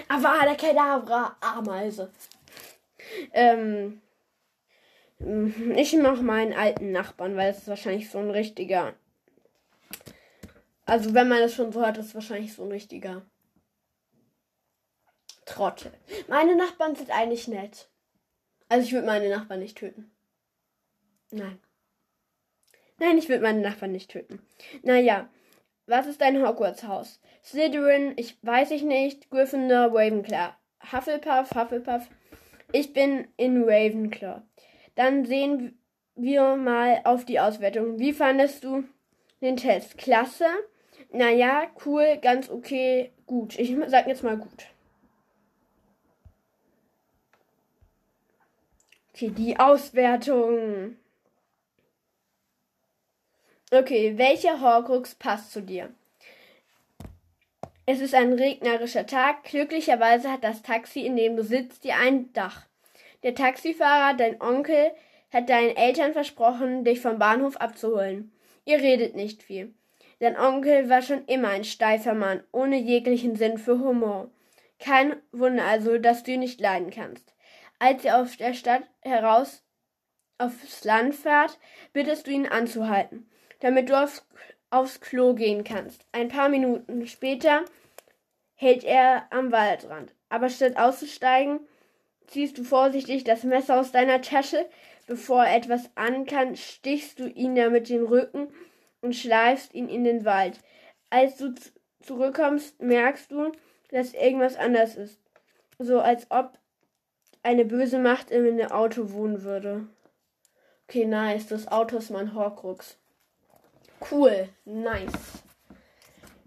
Avada 0.07 0.53
Kedavra, 0.53 1.35
Ameise. 1.41 2.11
Ähm, 3.31 4.01
ich 5.75 5.95
mache 5.97 6.21
meinen 6.21 6.53
alten 6.53 6.91
Nachbarn, 6.91 7.35
weil 7.35 7.49
es 7.49 7.59
ist 7.59 7.67
wahrscheinlich 7.69 8.11
so 8.11 8.19
ein 8.19 8.29
richtiger. 8.29 8.93
Also, 10.85 11.15
wenn 11.15 11.27
man 11.27 11.39
das 11.39 11.55
schon 11.55 11.71
so 11.71 11.81
hört, 11.81 11.97
ist 11.97 12.07
es 12.07 12.15
wahrscheinlich 12.15 12.53
so 12.53 12.63
ein 12.63 12.71
richtiger 12.71 13.25
Trottel. 15.45 15.91
Meine 16.27 16.55
Nachbarn 16.55 16.95
sind 16.95 17.09
eigentlich 17.09 17.47
nett. 17.47 17.89
Also, 18.69 18.85
ich 18.85 18.93
würde 18.93 19.07
meine 19.07 19.29
Nachbarn 19.29 19.59
nicht 19.59 19.79
töten. 19.79 20.11
Nein. 21.31 21.59
Nein, 22.99 23.17
ich 23.17 23.27
würde 23.27 23.41
meine 23.41 23.61
Nachbarn 23.61 23.91
nicht 23.91 24.11
töten. 24.11 24.39
Naja, 24.83 25.29
was 25.87 26.07
ist 26.07 26.21
dein 26.21 26.41
Hogwarts-Haus? 26.41 27.19
Slytherin, 27.43 28.13
ich 28.15 28.37
weiß 28.41 28.71
ich 28.71 28.83
nicht. 28.83 29.29
Gryffindor, 29.29 29.89
Ravenclaw. 29.93 30.53
Hufflepuff, 30.91 31.53
Hufflepuff. 31.55 32.07
Ich 32.71 32.93
bin 32.93 33.27
in 33.37 33.63
Ravenclaw. 33.63 34.41
Dann 34.95 35.25
sehen 35.25 35.77
wir 36.15 36.55
mal 36.55 37.01
auf 37.03 37.25
die 37.25 37.39
Auswertung. 37.39 37.99
Wie 37.99 38.13
fandest 38.13 38.63
du 38.63 38.83
den 39.41 39.57
Test? 39.57 39.97
Klasse. 39.97 40.45
Naja, 41.11 41.67
cool, 41.85 42.17
ganz 42.21 42.49
okay, 42.49 43.11
gut. 43.25 43.57
Ich 43.59 43.75
sag 43.87 44.07
jetzt 44.07 44.23
mal 44.23 44.37
gut. 44.37 44.67
Okay, 49.13 49.29
die 49.29 49.59
Auswertung. 49.59 50.97
Okay, 53.73 54.19
welcher 54.19 54.61
Horcrux 54.61 55.15
passt 55.15 55.51
zu 55.51 55.59
dir? 55.59 55.91
Es 57.87 58.01
ist 58.01 58.13
ein 58.13 58.33
regnerischer 58.33 59.07
Tag. 59.07 59.45
Glücklicherweise 59.45 60.31
hat 60.31 60.43
das 60.43 60.61
Taxi, 60.61 61.07
in 61.07 61.15
dem 61.15 61.35
du 61.35 61.43
sitzt, 61.43 61.83
dir 61.83 61.95
ein 61.95 62.31
Dach. 62.33 62.67
Der 63.23 63.33
Taxifahrer, 63.33 64.15
dein 64.15 64.39
Onkel, 64.39 64.91
hat 65.31 65.49
deinen 65.49 65.75
Eltern 65.75 66.13
versprochen, 66.13 66.85
dich 66.85 67.01
vom 67.01 67.17
Bahnhof 67.17 67.57
abzuholen. 67.57 68.31
Ihr 68.63 68.77
redet 68.77 69.15
nicht 69.15 69.41
viel. 69.41 69.73
Dein 70.19 70.37
Onkel 70.37 70.87
war 70.87 71.01
schon 71.01 71.25
immer 71.25 71.47
ein 71.47 71.63
steifer 71.63 72.13
Mann, 72.13 72.43
ohne 72.51 72.77
jeglichen 72.77 73.35
Sinn 73.35 73.57
für 73.57 73.79
Humor. 73.79 74.29
Kein 74.77 75.15
Wunder 75.31 75.65
also, 75.65 75.97
dass 75.97 76.21
du 76.21 76.33
ihn 76.33 76.41
nicht 76.41 76.61
leiden 76.61 76.91
kannst. 76.91 77.33
Als 77.79 78.05
ihr 78.05 78.19
auf 78.19 78.37
der 78.37 78.53
Stadt 78.53 78.83
heraus 79.01 79.63
aufs 80.37 80.83
Land 80.83 81.15
fährt, 81.15 81.57
bittest 81.91 82.27
du 82.27 82.31
ihn 82.31 82.45
anzuhalten 82.45 83.27
damit 83.63 83.89
du 83.89 83.97
aufs, 83.97 84.25
aufs 84.71 84.99
Klo 84.99 85.33
gehen 85.33 85.63
kannst. 85.63 86.05
Ein 86.11 86.27
paar 86.27 86.49
Minuten 86.49 87.07
später 87.07 87.63
hält 88.55 88.83
er 88.83 89.27
am 89.31 89.53
Waldrand. 89.53 90.13
Aber 90.27 90.49
statt 90.49 90.75
auszusteigen, 90.75 91.61
ziehst 92.27 92.57
du 92.57 92.63
vorsichtig 92.65 93.23
das 93.23 93.43
Messer 93.43 93.79
aus 93.79 93.93
deiner 93.93 94.21
Tasche. 94.21 94.69
Bevor 95.07 95.45
er 95.45 95.55
etwas 95.55 95.89
an 95.95 96.25
kann, 96.25 96.57
stichst 96.57 97.19
du 97.19 97.27
ihn 97.27 97.55
damit 97.55 97.87
den 97.87 98.03
Rücken 98.03 98.49
und 99.01 99.15
schleifst 99.15 99.73
ihn 99.73 99.87
in 99.87 100.03
den 100.03 100.25
Wald. 100.25 100.59
Als 101.09 101.37
du 101.37 101.53
zurückkommst, 102.01 102.81
merkst 102.81 103.31
du, 103.31 103.53
dass 103.91 104.13
irgendwas 104.13 104.57
anders 104.57 104.95
ist. 104.95 105.21
So 105.79 106.01
als 106.01 106.29
ob 106.31 106.59
eine 107.43 107.63
böse 107.63 107.99
Macht 107.99 108.29
in 108.29 108.45
einem 108.45 108.71
Auto 108.71 109.13
wohnen 109.13 109.43
würde. 109.43 109.87
Okay, 110.89 111.05
nice. 111.05 111.47
Das 111.47 111.69
Auto 111.69 111.97
ist 111.97 112.09
mein 112.09 112.33
Horcrux. 112.33 112.97
Cool, 114.11 114.49
nice. 114.65 115.43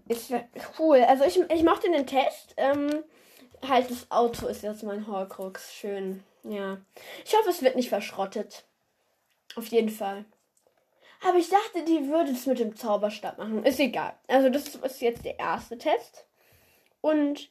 Ist 0.07 0.33
cool. 0.79 1.03
Also 1.03 1.25
ich, 1.25 1.39
ich 1.51 1.63
mochte 1.63 1.91
den 1.91 2.07
Test. 2.07 2.53
Ähm, 2.57 3.03
halt 3.67 3.89
das 3.89 4.09
Auto 4.09 4.47
ist 4.47 4.63
jetzt 4.63 4.83
mein 4.83 5.07
Horcrux. 5.07 5.73
Schön. 5.73 6.23
Ja. 6.43 6.77
Ich 7.25 7.35
hoffe, 7.35 7.49
es 7.49 7.61
wird 7.61 7.75
nicht 7.75 7.89
verschrottet. 7.89 8.65
Auf 9.55 9.67
jeden 9.67 9.89
Fall. 9.89 10.25
Aber 11.27 11.37
ich 11.37 11.49
dachte, 11.49 11.83
die 11.83 12.07
würde 12.09 12.31
es 12.31 12.45
mit 12.45 12.59
dem 12.59 12.75
Zauberstab 12.75 13.37
machen. 13.37 13.63
Ist 13.63 13.79
egal. 13.79 14.13
Also 14.27 14.49
das 14.49 14.75
ist 14.75 15.01
jetzt 15.01 15.25
der 15.25 15.39
erste 15.39 15.77
Test. 15.77 16.27
Und 17.01 17.49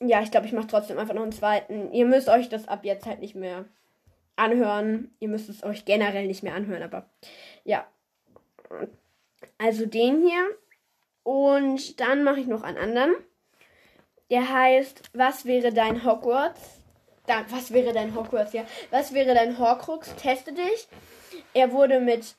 ja, 0.00 0.20
ich 0.22 0.30
glaube, 0.30 0.46
ich 0.46 0.52
mache 0.52 0.66
trotzdem 0.66 0.98
einfach 0.98 1.14
noch 1.14 1.22
einen 1.22 1.32
zweiten. 1.32 1.92
Ihr 1.92 2.06
müsst 2.06 2.28
euch 2.28 2.48
das 2.48 2.68
ab 2.68 2.84
jetzt 2.84 3.06
halt 3.06 3.20
nicht 3.20 3.34
mehr 3.34 3.64
anhören. 4.36 5.14
Ihr 5.20 5.28
müsst 5.28 5.48
es 5.48 5.62
euch 5.62 5.84
generell 5.84 6.26
nicht 6.26 6.42
mehr 6.42 6.54
anhören, 6.54 6.82
aber 6.82 7.08
ja. 7.64 7.86
Also 9.58 9.86
den 9.86 10.22
hier. 10.22 10.44
Und 11.22 12.00
dann 12.00 12.24
mache 12.24 12.40
ich 12.40 12.46
noch 12.46 12.62
einen 12.62 12.78
anderen. 12.78 13.14
Der 14.30 14.52
heißt, 14.52 15.10
was 15.12 15.44
wäre 15.44 15.72
dein 15.72 16.04
Hogwarts? 16.04 16.82
Da, 17.26 17.44
was 17.50 17.72
wäre 17.72 17.92
dein 17.92 18.14
Hogwarts? 18.14 18.52
Ja. 18.52 18.64
Was 18.90 19.14
wäre 19.14 19.34
dein 19.34 19.58
Horcrux? 19.58 20.14
Teste 20.16 20.52
dich. 20.52 20.88
Er 21.54 21.72
wurde 21.72 22.00
mit 22.00 22.34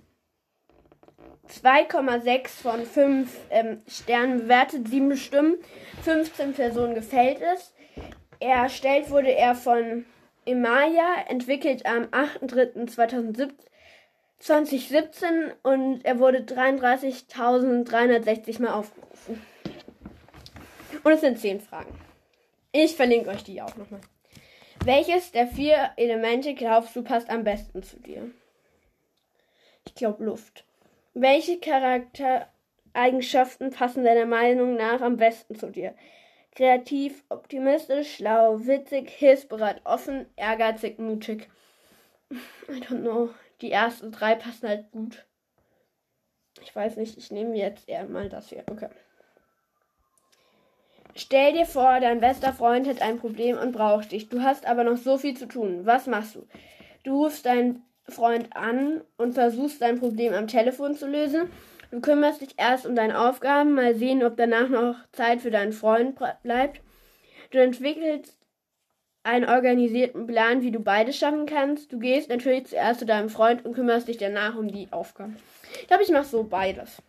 2,6 1.49 2.47
von 2.47 2.85
5 2.85 3.39
ähm, 3.49 3.81
Sternen 3.87 4.39
bewertet, 4.39 4.87
7 4.87 5.15
Stimmen, 5.15 5.57
15 6.03 6.53
Personen 6.53 6.95
gefällt 6.95 7.41
es. 7.41 7.73
Erstellt 8.39 9.09
wurde 9.09 9.31
er 9.33 9.55
von 9.55 10.05
Emaya, 10.45 11.23
entwickelt 11.27 11.85
am 11.85 12.05
8.3.2017 12.05 13.49
2017 14.43 15.53
und 15.63 16.03
er 16.03 16.19
wurde 16.19 16.39
33.360 16.39 18.61
Mal 18.61 18.73
aufgerufen. 18.73 19.41
Und 21.01 21.13
es 21.13 21.21
sind 21.21 21.39
10 21.39 21.61
Fragen. 21.61 21.97
Ich 22.73 22.97
verlinke 22.97 23.29
euch 23.29 23.45
die 23.45 23.61
auch 23.61 23.77
nochmal. 23.77 24.01
Welches 24.83 25.31
der 25.31 25.47
vier 25.47 25.91
Elemente 25.95 26.55
glaubst 26.55 26.93
du 26.93 27.03
passt 27.03 27.29
am 27.29 27.45
besten 27.45 27.83
zu 27.83 28.01
dir? 28.01 28.29
Ich 29.85 29.95
glaube 29.95 30.25
Luft. 30.25 30.65
Welche 31.13 31.61
Charaktereigenschaften 31.61 33.71
passen 33.71 34.03
deiner 34.03 34.25
Meinung 34.25 34.75
nach 34.75 34.99
am 34.99 35.15
besten 35.15 35.55
zu 35.55 35.67
dir? 35.67 35.95
Kreativ, 36.53 37.23
optimistisch, 37.29 38.15
schlau, 38.15 38.65
witzig, 38.65 39.09
hilfsbereit, 39.09 39.79
offen, 39.85 40.25
ehrgeizig, 40.35 40.99
mutig. 40.99 41.47
I 42.67 42.81
don't 42.81 43.03
know 43.03 43.29
die 43.63 43.71
ersten 43.71 44.11
drei 44.11 44.35
passen 44.35 44.67
halt 44.67 44.91
gut. 44.91 45.25
Ich 46.61 46.75
weiß 46.75 46.97
nicht, 46.97 47.17
ich 47.17 47.31
nehme 47.31 47.57
jetzt 47.57 47.89
eher 47.89 48.05
mal 48.05 48.29
das 48.29 48.49
hier. 48.49 48.63
Okay. 48.69 48.89
Stell 51.15 51.53
dir 51.53 51.65
vor, 51.65 51.99
dein 51.99 52.19
bester 52.19 52.53
Freund 52.53 52.87
hat 52.87 53.01
ein 53.01 53.19
Problem 53.19 53.57
und 53.57 53.71
braucht 53.71 54.11
dich. 54.11 54.29
Du 54.29 54.41
hast 54.41 54.65
aber 54.65 54.83
noch 54.83 54.97
so 54.97 55.17
viel 55.17 55.37
zu 55.37 55.47
tun. 55.47 55.85
Was 55.85 56.07
machst 56.07 56.35
du? 56.35 56.45
Du 57.03 57.23
rufst 57.23 57.45
deinen 57.45 57.83
Freund 58.07 58.55
an 58.55 59.01
und 59.17 59.33
versuchst 59.33 59.81
dein 59.81 59.99
Problem 59.99 60.33
am 60.33 60.47
Telefon 60.47 60.95
zu 60.95 61.07
lösen. 61.07 61.49
Du 61.91 62.01
kümmerst 62.01 62.41
dich 62.41 62.55
erst 62.57 62.85
um 62.85 62.95
deine 62.95 63.19
Aufgaben, 63.19 63.73
mal 63.73 63.95
sehen, 63.95 64.23
ob 64.23 64.35
danach 64.35 64.67
noch 64.67 64.95
Zeit 65.11 65.41
für 65.41 65.51
deinen 65.51 65.73
Freund 65.73 66.19
bleibt. 66.41 66.81
Du 67.51 67.59
entwickelst 67.59 68.35
einen 69.23 69.49
organisierten 69.49 70.27
Plan, 70.27 70.61
wie 70.61 70.71
du 70.71 70.79
beides 70.79 71.17
schaffen 71.17 71.45
kannst. 71.45 71.91
Du 71.91 71.99
gehst 71.99 72.29
natürlich 72.29 72.67
zuerst 72.67 72.99
zu 72.99 73.05
deinem 73.05 73.29
Freund 73.29 73.65
und 73.65 73.73
kümmerst 73.73 74.07
dich 74.07 74.17
danach 74.17 74.55
um 74.55 74.67
die 74.67 74.89
Aufgaben. 74.91 75.37
Ich 75.79 75.87
glaube, 75.87 76.03
ich 76.03 76.11
mache 76.11 76.25
so 76.25 76.43
beides. 76.43 77.01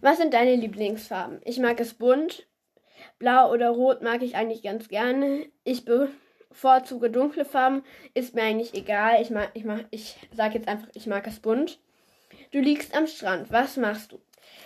Was 0.00 0.18
sind 0.18 0.32
deine 0.32 0.54
Lieblingsfarben? 0.56 1.40
Ich 1.44 1.58
mag 1.58 1.78
es 1.80 1.94
bunt. 1.94 2.46
Blau 3.18 3.52
oder 3.52 3.70
Rot 3.70 4.02
mag 4.02 4.22
ich 4.22 4.36
eigentlich 4.36 4.62
ganz 4.62 4.88
gerne. 4.88 5.46
Ich 5.64 5.84
bevorzuge 5.84 7.10
dunkle 7.10 7.44
Farben. 7.44 7.84
Ist 8.14 8.34
mir 8.34 8.42
eigentlich 8.42 8.74
egal. 8.74 9.20
Ich 9.20 9.30
mag, 9.30 9.50
ich 9.54 9.64
mag, 9.64 9.84
ich 9.90 10.16
sage 10.32 10.54
jetzt 10.54 10.68
einfach, 10.68 10.88
ich 10.94 11.06
mag 11.06 11.26
es 11.26 11.40
bunt. 11.40 11.80
Du 12.52 12.60
liegst 12.60 12.96
am 12.96 13.06
Strand. 13.06 13.50
Was 13.50 13.76
machst 13.76 14.12
du? 14.12 14.20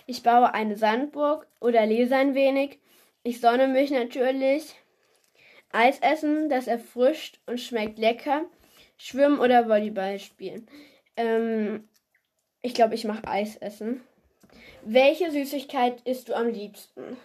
Ich 0.05 0.23
baue 0.23 0.53
eine 0.53 0.75
Sandburg 0.75 1.47
oder 1.59 1.85
lese 1.85 2.15
ein 2.15 2.35
wenig. 2.35 2.79
Ich 3.23 3.39
sonne 3.41 3.67
mich 3.67 3.91
natürlich. 3.91 4.75
Eis 5.71 5.99
essen, 5.99 6.49
das 6.49 6.67
erfrischt 6.67 7.39
und 7.45 7.59
schmeckt 7.59 7.99
lecker. 7.99 8.45
Schwimmen 8.97 9.39
oder 9.39 9.69
Volleyball 9.69 10.19
spielen. 10.19 10.67
Ähm, 11.15 11.87
ich 12.61 12.73
glaube, 12.73 12.95
ich 12.95 13.05
mache 13.05 13.27
Eis 13.27 13.55
essen. 13.57 14.01
Welche 14.83 15.31
Süßigkeit 15.31 16.01
isst 16.01 16.29
du 16.29 16.35
am 16.35 16.47
liebsten? 16.47 17.17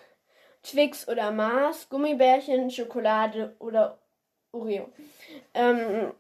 Twix 0.63 1.09
oder 1.09 1.31
Mars, 1.31 1.89
Gummibärchen, 1.89 2.71
Schokolade 2.71 3.55
oder 3.59 3.99
Oreo. 4.53 4.89
Ähm, 5.55 6.13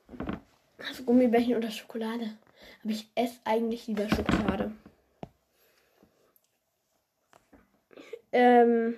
also 0.79 1.03
Gummibärchen 1.05 1.57
oder 1.57 1.71
Schokolade. 1.71 2.37
Aber 2.83 2.93
ich 2.93 3.09
esse 3.15 3.39
eigentlich 3.45 3.87
lieber 3.87 4.09
Schokolade. 4.09 4.73
Ähm, 8.33 8.97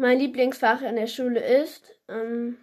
mein 0.00 0.18
Lieblingsfach 0.18 0.82
in 0.82 0.96
der 0.96 1.06
Schule 1.06 1.40
ist 1.40 1.94
ähm, 2.08 2.56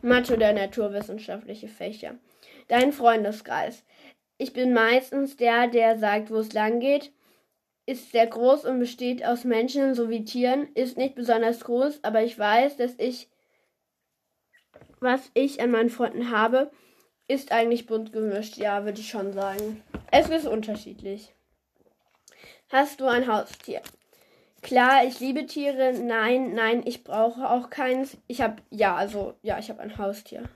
Mathe 0.00 0.34
oder 0.34 0.52
naturwissenschaftliche 0.52 1.68
Fächer. 1.68 2.14
Dein 2.68 2.92
Freundeskreis. 2.92 3.84
Ich 4.38 4.52
bin 4.52 4.72
meistens 4.72 5.36
der, 5.36 5.66
der 5.66 5.98
sagt, 5.98 6.30
wo 6.30 6.36
es 6.36 6.52
lang 6.52 6.80
geht. 6.80 7.12
Ist 7.84 8.12
sehr 8.12 8.26
groß 8.26 8.64
und 8.64 8.78
besteht 8.78 9.24
aus 9.24 9.44
Menschen 9.44 9.94
sowie 9.94 10.24
Tieren. 10.24 10.68
Ist 10.74 10.96
nicht 10.96 11.14
besonders 11.14 11.60
groß, 11.60 12.02
aber 12.02 12.22
ich 12.22 12.38
weiß, 12.38 12.76
dass 12.76 12.94
ich, 12.98 13.28
was 15.00 15.30
ich 15.34 15.60
an 15.60 15.70
meinen 15.70 15.90
Freunden 15.90 16.30
habe, 16.30 16.70
ist 17.28 17.50
eigentlich 17.50 17.86
bunt 17.86 18.12
gemischt, 18.12 18.56
ja, 18.56 18.84
würde 18.84 19.00
ich 19.00 19.08
schon 19.08 19.32
sagen. 19.32 19.82
Es 20.12 20.28
ist 20.28 20.46
unterschiedlich. 20.46 21.34
Hast 22.68 23.00
du 23.00 23.06
ein 23.06 23.26
Haustier? 23.26 23.82
Klar, 24.66 25.04
ich 25.04 25.20
liebe 25.20 25.46
Tiere. 25.46 25.92
Nein, 25.92 26.52
nein, 26.52 26.82
ich 26.84 27.04
brauche 27.04 27.48
auch 27.48 27.70
keins. 27.70 28.16
Ich 28.26 28.40
habe, 28.40 28.56
ja, 28.68 28.96
also, 28.96 29.34
ja, 29.40 29.60
ich 29.60 29.70
habe 29.70 29.80
ein 29.80 29.96
Haustier. 29.96 30.48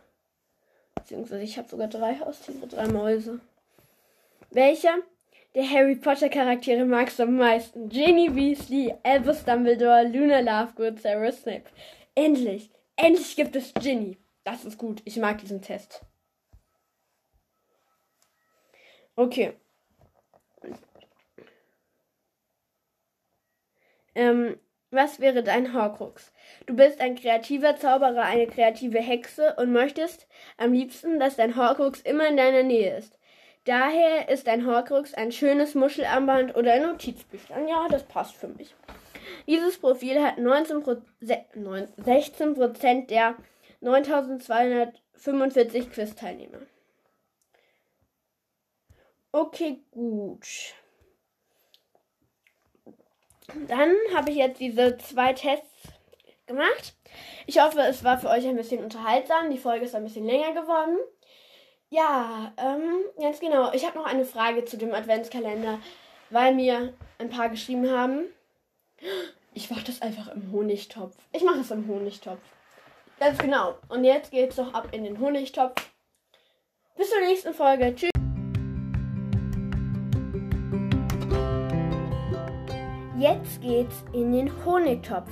Beziehungsweise 0.97 1.45
ich 1.45 1.57
habe 1.57 1.69
sogar 1.69 1.87
drei 1.87 2.19
Haustiere, 2.19 2.67
drei 2.67 2.89
Mäuse. 2.89 3.39
Welcher 4.51 4.97
der 5.55 5.71
Harry 5.71 5.95
Potter 5.95 6.29
Charaktere 6.29 6.85
magst 6.87 7.21
du 7.21 7.23
am 7.23 7.37
meisten? 7.37 7.89
Ginny 7.89 8.35
Weasley, 8.35 8.93
Albus 9.05 9.45
Dumbledore, 9.45 10.09
Luna 10.09 10.41
Lovegood, 10.41 11.01
Sarah 11.01 11.31
Snape. 11.31 11.71
Endlich, 12.17 12.69
endlich 12.97 13.37
gibt 13.37 13.55
es 13.55 13.73
Ginny. 13.75 14.19
Das 14.43 14.65
ist 14.65 14.77
gut. 14.77 15.03
Ich 15.05 15.19
mag 15.19 15.39
diesen 15.39 15.63
Test. 15.63 16.05
Okay. 19.15 19.53
Ähm, 24.15 24.59
was 24.91 25.21
wäre 25.21 25.43
dein 25.45 25.73
Horcrux? 25.73 26.33
Du 26.67 26.75
bist 26.75 27.01
ein 27.01 27.15
kreativer 27.15 27.77
Zauberer, 27.77 28.23
eine 28.23 28.49
kreative 28.49 28.99
Hexe 28.99 29.55
und 29.57 29.71
möchtest 29.73 30.27
am 30.57 30.73
liebsten, 30.73 31.21
dass 31.21 31.37
dein 31.37 31.55
Horcrux 31.57 32.01
immer 32.01 32.27
in 32.27 32.37
deiner 32.37 32.65
Nähe 32.65 32.97
ist. 32.97 33.17
Daher 33.65 34.29
ist 34.29 34.49
dein 34.49 34.67
Horcrux 34.67 35.15
ein 35.15 35.31
schönes 35.31 35.77
Muschelarmband 35.77 36.57
oder 36.57 36.73
ein 36.73 36.83
Notizbüchlein. 36.83 37.69
Ja, 37.69 37.87
das 37.89 38.03
passt 38.05 38.35
für 38.35 38.49
mich. 38.49 38.75
Dieses 39.47 39.79
Profil 39.79 40.21
hat 40.23 40.39
19 40.39 40.83
16% 41.23 43.07
der 43.07 43.37
9245 43.81 45.93
Quiz-Teilnehmer. 45.93 46.63
Okay, 49.33 49.85
gut. 49.93 50.75
Dann 53.69 53.95
habe 54.15 54.31
ich 54.31 54.37
jetzt 54.37 54.61
diese 54.61 54.99
zwei 54.99 55.33
Tests 55.33 55.89
gemacht. 56.47 56.95
Ich 57.47 57.61
hoffe, 57.61 57.81
es 57.81 58.05
war 58.05 58.19
für 58.19 58.29
euch 58.29 58.47
ein 58.47 58.57
bisschen 58.57 58.83
unterhaltsam. 58.83 59.51
Die 59.51 59.59
Folge 59.59 59.85
ist 59.85 59.95
ein 59.95 60.05
bisschen 60.05 60.27
länger 60.27 60.53
geworden. 60.53 60.99
Ja, 61.89 62.53
ähm, 62.57 63.05
ganz 63.21 63.41
genau. 63.41 63.73
Ich 63.73 63.85
habe 63.85 63.99
noch 63.99 64.07
eine 64.07 64.25
Frage 64.25 64.65
zu 64.65 64.77
dem 64.77 64.95
Adventskalender, 64.95 65.81
weil 66.31 66.55
mir 66.55 66.95
ein 67.19 67.31
paar 67.31 67.49
geschrieben 67.49 67.91
haben. 67.91 68.27
Ich 69.55 69.71
mache 69.71 69.85
das 69.85 70.01
einfach 70.01 70.29
im 70.29 70.53
Honigtopf. 70.53 71.17
Ich 71.33 71.43
mache 71.43 71.61
es 71.61 71.71
im 71.71 71.89
Honigtopf. 71.89 72.41
Ganz 73.19 73.39
genau. 73.39 73.75
Und 73.89 74.05
jetzt 74.05 74.31
geht's 74.31 74.57
doch 74.57 74.73
ab 74.73 74.89
in 74.93 75.05
den 75.05 75.19
Honigtopf. 75.19 75.91
Bis 76.97 77.11
zur 77.11 77.21
nächsten 77.21 77.53
Folge. 77.53 77.95
Tschüss. 77.95 78.20
Jetzt 83.21 83.61
geht's 83.61 84.03
in 84.15 84.33
den 84.33 84.65
Honigtopf. 84.65 85.29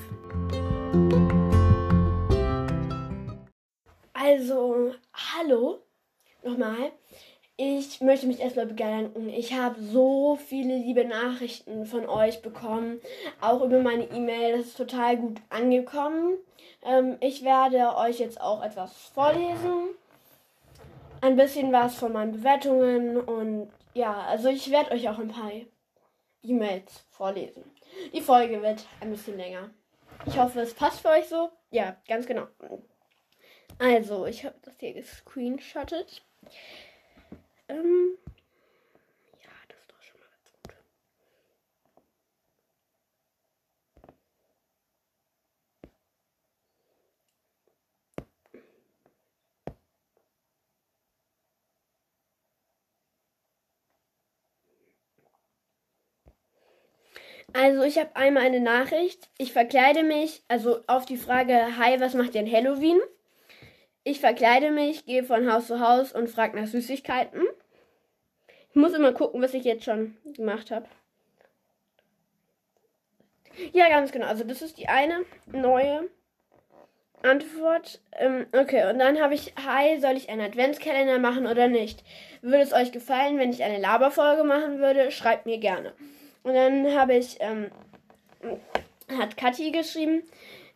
Also, 4.13 4.93
hallo. 5.15 5.79
Nochmal. 6.43 6.93
Ich 7.57 8.03
möchte 8.03 8.27
mich 8.27 8.41
erstmal 8.41 8.67
bedanken. 8.67 9.31
Ich 9.31 9.55
habe 9.55 9.81
so 9.81 10.37
viele 10.37 10.77
liebe 10.77 11.07
Nachrichten 11.07 11.87
von 11.87 12.07
euch 12.07 12.43
bekommen. 12.43 13.01
Auch 13.41 13.63
über 13.63 13.81
meine 13.81 14.05
E-Mail. 14.05 14.59
Das 14.59 14.67
ist 14.67 14.77
total 14.77 15.17
gut 15.17 15.41
angekommen. 15.49 16.37
Ähm, 16.85 17.17
ich 17.21 17.43
werde 17.43 17.97
euch 17.97 18.19
jetzt 18.19 18.39
auch 18.39 18.63
etwas 18.63 18.93
vorlesen. 19.15 19.95
Ein 21.23 21.37
bisschen 21.37 21.73
was 21.73 21.95
von 21.95 22.13
meinen 22.13 22.33
Bewertungen. 22.33 23.17
Und 23.17 23.71
ja, 23.95 24.13
also 24.29 24.51
ich 24.51 24.71
werde 24.71 24.91
euch 24.91 25.09
auch 25.09 25.19
ein 25.19 25.29
paar 25.29 25.53
E-Mails 26.43 27.07
vorlesen. 27.09 27.78
Die 28.13 28.21
Folge 28.21 28.63
wird 28.63 28.87
ein 29.01 29.11
bisschen 29.11 29.37
länger. 29.37 29.71
Ich 30.27 30.39
hoffe, 30.39 30.61
es 30.61 30.75
passt 30.75 31.01
für 31.01 31.09
euch 31.09 31.29
so. 31.29 31.51
Ja, 31.71 31.97
ganz 32.09 32.27
genau. 32.27 32.47
Also, 33.79 34.27
ich 34.27 34.45
habe 34.45 34.57
das 34.63 34.75
hier 34.81 34.95
gescreenshottet. 34.95 36.23
Ähm, 37.69 38.17
Also 57.61 57.83
ich 57.83 57.99
habe 57.99 58.15
einmal 58.15 58.45
eine 58.45 58.61
Nachricht. 58.61 59.31
Ich 59.37 59.53
verkleide 59.53 60.05
mich, 60.05 60.45
also 60.47 60.79
auf 60.87 61.07
die 61.07 61.17
Frage, 61.17 61.77
hi, 61.77 61.99
was 61.99 62.15
macht 62.15 62.37
denn 62.37 62.49
Halloween? 62.49 63.01
Ich 64.05 64.21
verkleide 64.21 64.71
mich, 64.71 65.07
gehe 65.07 65.25
von 65.25 65.53
Haus 65.53 65.67
zu 65.67 65.81
Haus 65.81 66.13
und 66.13 66.31
frage 66.31 66.57
nach 66.57 66.69
Süßigkeiten. 66.69 67.43
Ich 68.71 68.77
muss 68.77 68.93
immer 68.93 69.11
gucken, 69.13 69.43
was 69.43 69.55
ich 69.55 69.65
jetzt 69.65 69.83
schon 69.83 70.17
gemacht 70.37 70.71
habe. 70.71 70.87
Ja, 73.73 73.89
ganz 73.89 74.13
genau. 74.13 74.27
Also 74.27 74.45
das 74.45 74.63
ist 74.63 74.79
die 74.79 74.87
eine 74.87 75.25
neue 75.47 76.09
Antwort. 77.25 78.01
Ähm, 78.13 78.47
okay, 78.53 78.89
und 78.89 79.01
dann 79.01 79.21
habe 79.21 79.35
ich, 79.35 79.53
hi, 79.67 79.99
soll 79.99 80.17
ich 80.17 80.29
einen 80.29 80.43
Adventskalender 80.43 81.19
machen 81.19 81.49
oder 81.49 81.67
nicht? 81.67 82.05
Würde 82.41 82.63
es 82.63 82.73
euch 82.73 82.93
gefallen, 82.93 83.37
wenn 83.37 83.51
ich 83.51 83.65
eine 83.65 83.81
Laberfolge 83.81 84.45
machen 84.45 84.79
würde? 84.79 85.11
Schreibt 85.11 85.47
mir 85.47 85.59
gerne. 85.59 85.93
Und 86.49 86.55
dann 86.55 86.97
habe 86.97 87.15
ich, 87.15 87.37
ähm, 87.41 87.71
hat 89.19 89.37
Kathi 89.37 89.71
geschrieben, 89.71 90.23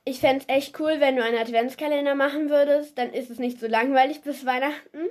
ich 0.04 0.20
fände 0.20 0.44
es 0.46 0.54
echt 0.54 0.78
cool, 0.78 0.96
wenn 0.98 1.16
du 1.16 1.24
einen 1.24 1.38
Adventskalender 1.38 2.14
machen 2.14 2.50
würdest. 2.50 2.98
Dann 2.98 3.14
ist 3.14 3.30
es 3.30 3.38
nicht 3.38 3.58
so 3.58 3.66
langweilig 3.68 4.20
bis 4.20 4.44
Weihnachten. 4.44 5.08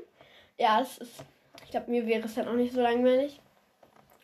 Ja, 0.60 0.80
es 0.80 1.00
ist, 1.00 1.24
ich 1.64 1.72
glaube, 1.72 1.90
mir 1.90 2.06
wäre 2.06 2.26
es 2.26 2.36
dann 2.36 2.48
auch 2.48 2.54
nicht 2.54 2.74
so 2.74 2.82
langweilig. 2.82 3.40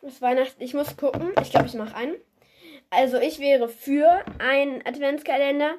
Das 0.04 0.22
Weihnachten. 0.22 0.62
Ich 0.62 0.76
muss 0.76 0.96
gucken. 0.96 1.32
Ich 1.42 1.50
glaube, 1.50 1.66
ich 1.66 1.74
mache 1.74 1.96
einen. 1.96 2.16
Also 2.92 3.18
ich 3.18 3.40
wäre 3.40 3.68
für 3.68 4.24
einen 4.38 4.86
Adventskalender. 4.86 5.74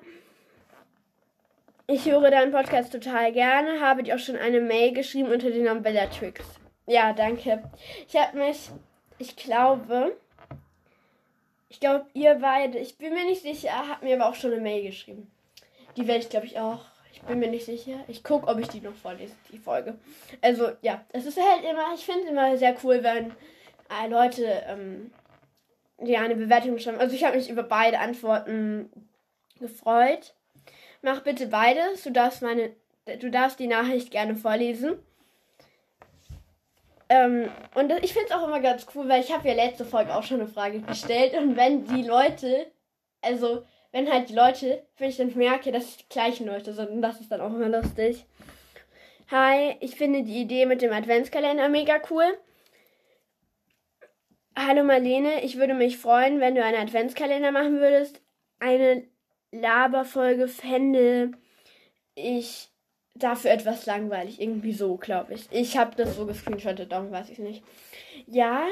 Ich 1.86 2.04
höre 2.06 2.32
deinen 2.32 2.50
Podcast 2.50 2.90
total 2.90 3.30
gerne. 3.30 3.80
Habe 3.80 4.02
dir 4.02 4.16
auch 4.16 4.18
schon 4.18 4.36
eine 4.36 4.60
Mail 4.60 4.92
geschrieben 4.92 5.30
unter 5.30 5.52
dem 5.52 5.62
Namen 5.62 5.84
Bellatrix. 5.84 6.44
Ja, 6.86 7.12
danke. 7.12 7.62
Ich 8.08 8.16
habe 8.16 8.36
mich, 8.38 8.70
ich 9.18 9.36
glaube, 9.36 10.16
ich 11.68 11.80
glaube, 11.80 12.06
ihr 12.14 12.34
beide, 12.36 12.78
ich 12.78 12.96
bin 12.96 13.12
mir 13.12 13.24
nicht 13.24 13.42
sicher, 13.42 13.70
habt 13.88 14.02
mir 14.02 14.16
aber 14.16 14.30
auch 14.30 14.34
schon 14.34 14.52
eine 14.52 14.60
Mail 14.60 14.84
geschrieben. 14.84 15.30
Die 15.96 16.06
werde 16.06 16.20
ich, 16.20 16.30
glaube 16.30 16.46
ich, 16.46 16.58
auch. 16.58 16.84
Ich 17.12 17.22
bin 17.22 17.40
mir 17.40 17.48
nicht 17.48 17.66
sicher. 17.66 17.98
Ich 18.06 18.22
gucke, 18.22 18.46
ob 18.46 18.58
ich 18.58 18.68
die 18.68 18.80
noch 18.80 18.94
vorlese, 18.94 19.34
die 19.52 19.58
Folge. 19.58 19.98
Also, 20.40 20.70
ja, 20.82 21.04
es 21.12 21.26
ist 21.26 21.38
halt 21.38 21.64
immer, 21.64 21.92
ich 21.94 22.04
finde 22.04 22.24
es 22.24 22.30
immer 22.30 22.56
sehr 22.56 22.76
cool, 22.84 23.02
wenn 23.02 23.32
äh, 23.90 24.08
Leute 24.08 24.44
ähm, 24.66 25.10
die 25.98 26.16
eine 26.16 26.36
Bewertung 26.36 26.78
schreiben. 26.78 27.00
Also, 27.00 27.16
ich 27.16 27.24
habe 27.24 27.36
mich 27.36 27.50
über 27.50 27.64
beide 27.64 27.98
Antworten 27.98 28.88
gefreut. 29.58 30.34
Mach 31.02 31.22
bitte 31.22 31.48
beides. 31.48 32.04
Du 32.04 32.12
darfst 32.12 32.40
meine, 32.40 32.70
du 33.18 33.30
darfst 33.30 33.58
die 33.58 33.66
Nachricht 33.66 34.10
gerne 34.10 34.36
vorlesen. 34.36 34.98
Ähm, 37.08 37.50
und 37.74 37.90
ich 38.02 38.12
finde 38.12 38.28
es 38.28 38.32
auch 38.32 38.46
immer 38.46 38.60
ganz 38.60 38.86
cool, 38.94 39.08
weil 39.08 39.22
ich 39.22 39.32
habe 39.32 39.48
ja 39.48 39.54
letzte 39.54 39.84
Folge 39.84 40.14
auch 40.14 40.22
schon 40.22 40.40
eine 40.40 40.48
Frage 40.48 40.80
gestellt. 40.80 41.34
Und 41.34 41.56
wenn 41.56 41.84
die 41.86 42.02
Leute, 42.02 42.70
also 43.22 43.64
wenn 43.92 44.10
halt 44.10 44.28
die 44.28 44.34
Leute, 44.34 44.86
wenn 44.98 45.08
ich 45.08 45.16
dann 45.16 45.34
merke, 45.34 45.72
dass 45.72 45.84
es 45.84 45.96
die 45.98 46.08
gleichen 46.08 46.46
Leute 46.46 46.72
sind, 46.72 47.00
das 47.00 47.20
ist 47.20 47.32
dann 47.32 47.40
auch 47.40 47.54
immer 47.54 47.68
lustig. 47.68 48.26
Hi, 49.30 49.76
ich 49.80 49.96
finde 49.96 50.22
die 50.22 50.40
Idee 50.40 50.66
mit 50.66 50.82
dem 50.82 50.92
Adventskalender 50.92 51.68
mega 51.68 52.00
cool. 52.10 52.24
Hallo 54.56 54.82
Marlene, 54.82 55.44
ich 55.44 55.56
würde 55.56 55.74
mich 55.74 55.98
freuen, 55.98 56.40
wenn 56.40 56.54
du 56.54 56.64
einen 56.64 56.80
Adventskalender 56.80 57.52
machen 57.52 57.78
würdest. 57.78 58.20
Eine 58.58 59.04
Laberfolge 59.52 60.48
fände 60.48 61.30
ich 62.14 62.68
dafür 63.18 63.50
etwas 63.50 63.86
langweilig. 63.86 64.40
Irgendwie 64.40 64.72
so, 64.72 64.96
glaube 64.96 65.34
ich. 65.34 65.46
Ich 65.50 65.76
habe 65.76 65.96
das 65.96 66.16
so 66.16 66.26
gescreenshottet, 66.26 66.92
darum 66.92 67.10
weiß 67.10 67.30
ich 67.30 67.38
nicht. 67.38 67.62
Ja. 68.26 68.66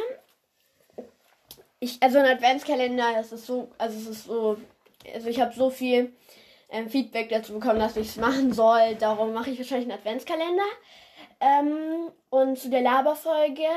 Ich, 1.78 2.02
also 2.02 2.18
ein 2.18 2.26
Adventskalender, 2.26 3.12
das 3.14 3.32
ist 3.32 3.46
so, 3.46 3.68
also 3.78 3.98
es 3.98 4.06
ist 4.06 4.24
so, 4.24 4.56
also 5.14 5.28
ich 5.28 5.40
habe 5.40 5.54
so 5.54 5.70
viel 5.70 6.12
ähm, 6.70 6.88
Feedback 6.88 7.28
dazu 7.28 7.52
bekommen, 7.52 7.78
dass 7.78 7.96
ich 7.96 8.08
es 8.08 8.16
machen 8.16 8.52
soll. 8.52 8.96
Darum 8.96 9.32
mache 9.32 9.50
ich 9.50 9.58
wahrscheinlich 9.58 9.90
einen 9.90 9.98
Adventskalender. 9.98 10.64
Ähm, 11.40 12.10
und 12.30 12.58
zu 12.58 12.70
der 12.70 12.80
Laberfolge, 12.80 13.68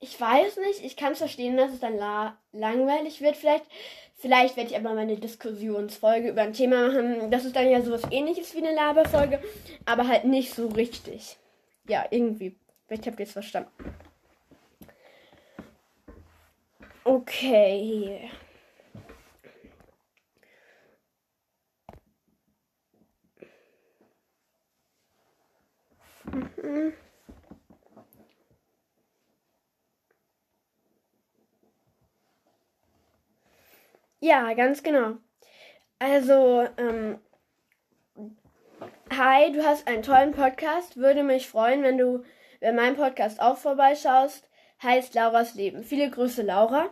ich 0.00 0.20
weiß 0.20 0.58
nicht, 0.58 0.84
ich 0.84 0.96
kann 0.96 1.12
es 1.12 1.18
verstehen, 1.18 1.56
dass 1.56 1.72
es 1.72 1.80
dann 1.80 1.96
la 1.96 2.36
langweilig 2.52 3.20
wird. 3.20 3.36
Vielleicht 3.36 3.64
Vielleicht 4.20 4.56
werde 4.56 4.70
ich 4.70 4.76
aber 4.76 4.94
meine 4.94 5.16
Diskussionsfolge 5.16 6.30
über 6.30 6.42
ein 6.42 6.52
Thema 6.52 6.88
machen. 6.88 7.30
Das 7.30 7.44
ist 7.44 7.54
dann 7.54 7.70
ja 7.70 7.80
sowas 7.80 8.02
ähnliches 8.10 8.52
wie 8.54 8.58
eine 8.58 8.74
Laberfolge, 8.74 9.40
aber 9.86 10.08
halt 10.08 10.24
nicht 10.24 10.52
so 10.52 10.66
richtig. 10.66 11.36
Ja, 11.86 12.04
irgendwie. 12.10 12.56
Vielleicht 12.86 13.06
habt 13.06 13.20
ihr 13.20 13.26
es 13.26 13.32
verstanden. 13.32 13.70
Okay. 17.04 18.28
Mhm. 26.32 26.92
Ja, 34.20 34.52
ganz 34.54 34.82
genau. 34.82 35.14
Also, 36.00 36.66
ähm, 36.76 37.20
hi, 39.16 39.52
du 39.52 39.64
hast 39.64 39.86
einen 39.86 40.02
tollen 40.02 40.32
Podcast. 40.32 40.96
Würde 40.96 41.22
mich 41.22 41.48
freuen, 41.48 41.84
wenn 41.84 41.98
du 41.98 42.24
bei 42.60 42.72
meinem 42.72 42.96
Podcast 42.96 43.40
auch 43.40 43.56
vorbeischaust. 43.56 44.48
Heißt 44.82 45.14
Lauras 45.14 45.54
Leben. 45.54 45.84
Viele 45.84 46.10
Grüße, 46.10 46.42
Laura. 46.42 46.86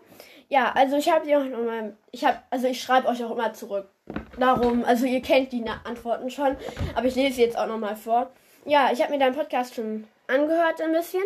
Ja, 0.49 0.73
also 0.73 0.97
ich 0.97 1.11
habe 1.11 1.27
dir 1.27 1.41
auch 1.41 1.45
nochmal, 1.45 1.97
ich 2.13 2.25
habe, 2.25 2.39
also 2.51 2.69
ich 2.69 2.81
schreibe 2.81 3.09
euch 3.09 3.23
auch 3.25 3.33
immer 3.33 3.53
zurück. 3.53 3.91
Darum, 4.39 4.85
also 4.85 5.07
ihr 5.07 5.21
kennt 5.21 5.53
die 5.53 5.65
Antworten 5.85 6.31
schon, 6.31 6.57
aber 6.95 7.07
ich 7.07 7.17
lese 7.17 7.35
sie 7.35 7.43
jetzt 7.43 7.59
auch 7.59 7.67
nochmal 7.67 7.97
vor. 7.97 8.31
Ja, 8.65 8.91
ich 8.93 9.03
habe 9.03 9.13
mir 9.13 9.19
deinen 9.19 9.35
Podcast 9.35 9.75
schon 9.75 10.07
angehört 10.29 10.81
ein 10.81 10.93
bisschen. 10.93 11.25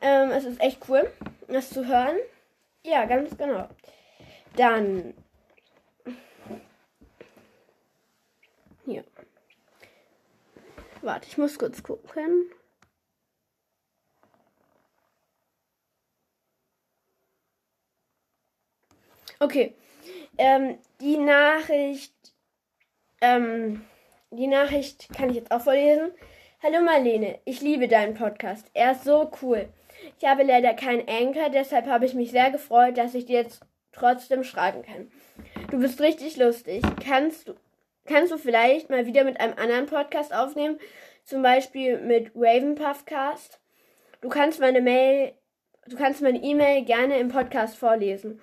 Ähm, 0.00 0.30
es 0.30 0.44
ist 0.44 0.60
echt 0.62 0.80
cool, 0.88 1.10
das 1.48 1.70
zu 1.70 1.86
hören. 1.86 2.16
Ja, 2.84 3.04
ganz 3.04 3.36
genau. 3.36 3.68
Dann 4.56 5.14
Hier. 8.86 9.02
Warte, 11.06 11.28
ich 11.28 11.38
muss 11.38 11.56
kurz 11.56 11.84
gucken. 11.84 12.50
Okay. 19.38 19.76
Ähm, 20.36 20.78
die 21.00 21.16
Nachricht. 21.16 22.12
Ähm, 23.20 23.84
die 24.32 24.48
Nachricht 24.48 25.08
kann 25.14 25.30
ich 25.30 25.36
jetzt 25.36 25.52
auch 25.52 25.60
vorlesen. 25.60 26.10
Hallo 26.60 26.80
Marlene, 26.82 27.38
ich 27.44 27.60
liebe 27.60 27.86
deinen 27.86 28.14
Podcast. 28.14 28.68
Er 28.74 28.90
ist 28.90 29.04
so 29.04 29.30
cool. 29.42 29.68
Ich 30.18 30.26
habe 30.26 30.42
leider 30.42 30.74
keinen 30.74 31.08
Anker, 31.08 31.50
deshalb 31.50 31.86
habe 31.86 32.06
ich 32.06 32.14
mich 32.14 32.32
sehr 32.32 32.50
gefreut, 32.50 32.98
dass 32.98 33.14
ich 33.14 33.26
dir 33.26 33.42
jetzt 33.42 33.60
trotzdem 33.92 34.42
schreiben 34.42 34.82
kann. 34.82 35.12
Du 35.70 35.78
bist 35.78 36.00
richtig 36.00 36.36
lustig. 36.36 36.82
Kannst 37.00 37.46
du 37.46 37.54
kannst 38.06 38.32
du 38.32 38.38
vielleicht 38.38 38.90
mal 38.90 39.06
wieder 39.06 39.24
mit 39.24 39.40
einem 39.40 39.58
anderen 39.58 39.86
Podcast 39.86 40.34
aufnehmen, 40.34 40.78
zum 41.24 41.42
Beispiel 41.42 41.98
mit 41.98 42.30
Ravenpuffcast. 42.34 43.60
Du 44.20 44.28
kannst 44.28 44.60
meine 44.60 44.80
Mail, 44.80 45.32
du 45.86 45.96
kannst 45.96 46.22
meine 46.22 46.42
E-Mail 46.42 46.84
gerne 46.84 47.18
im 47.18 47.28
Podcast 47.28 47.76
vorlesen. 47.76 48.40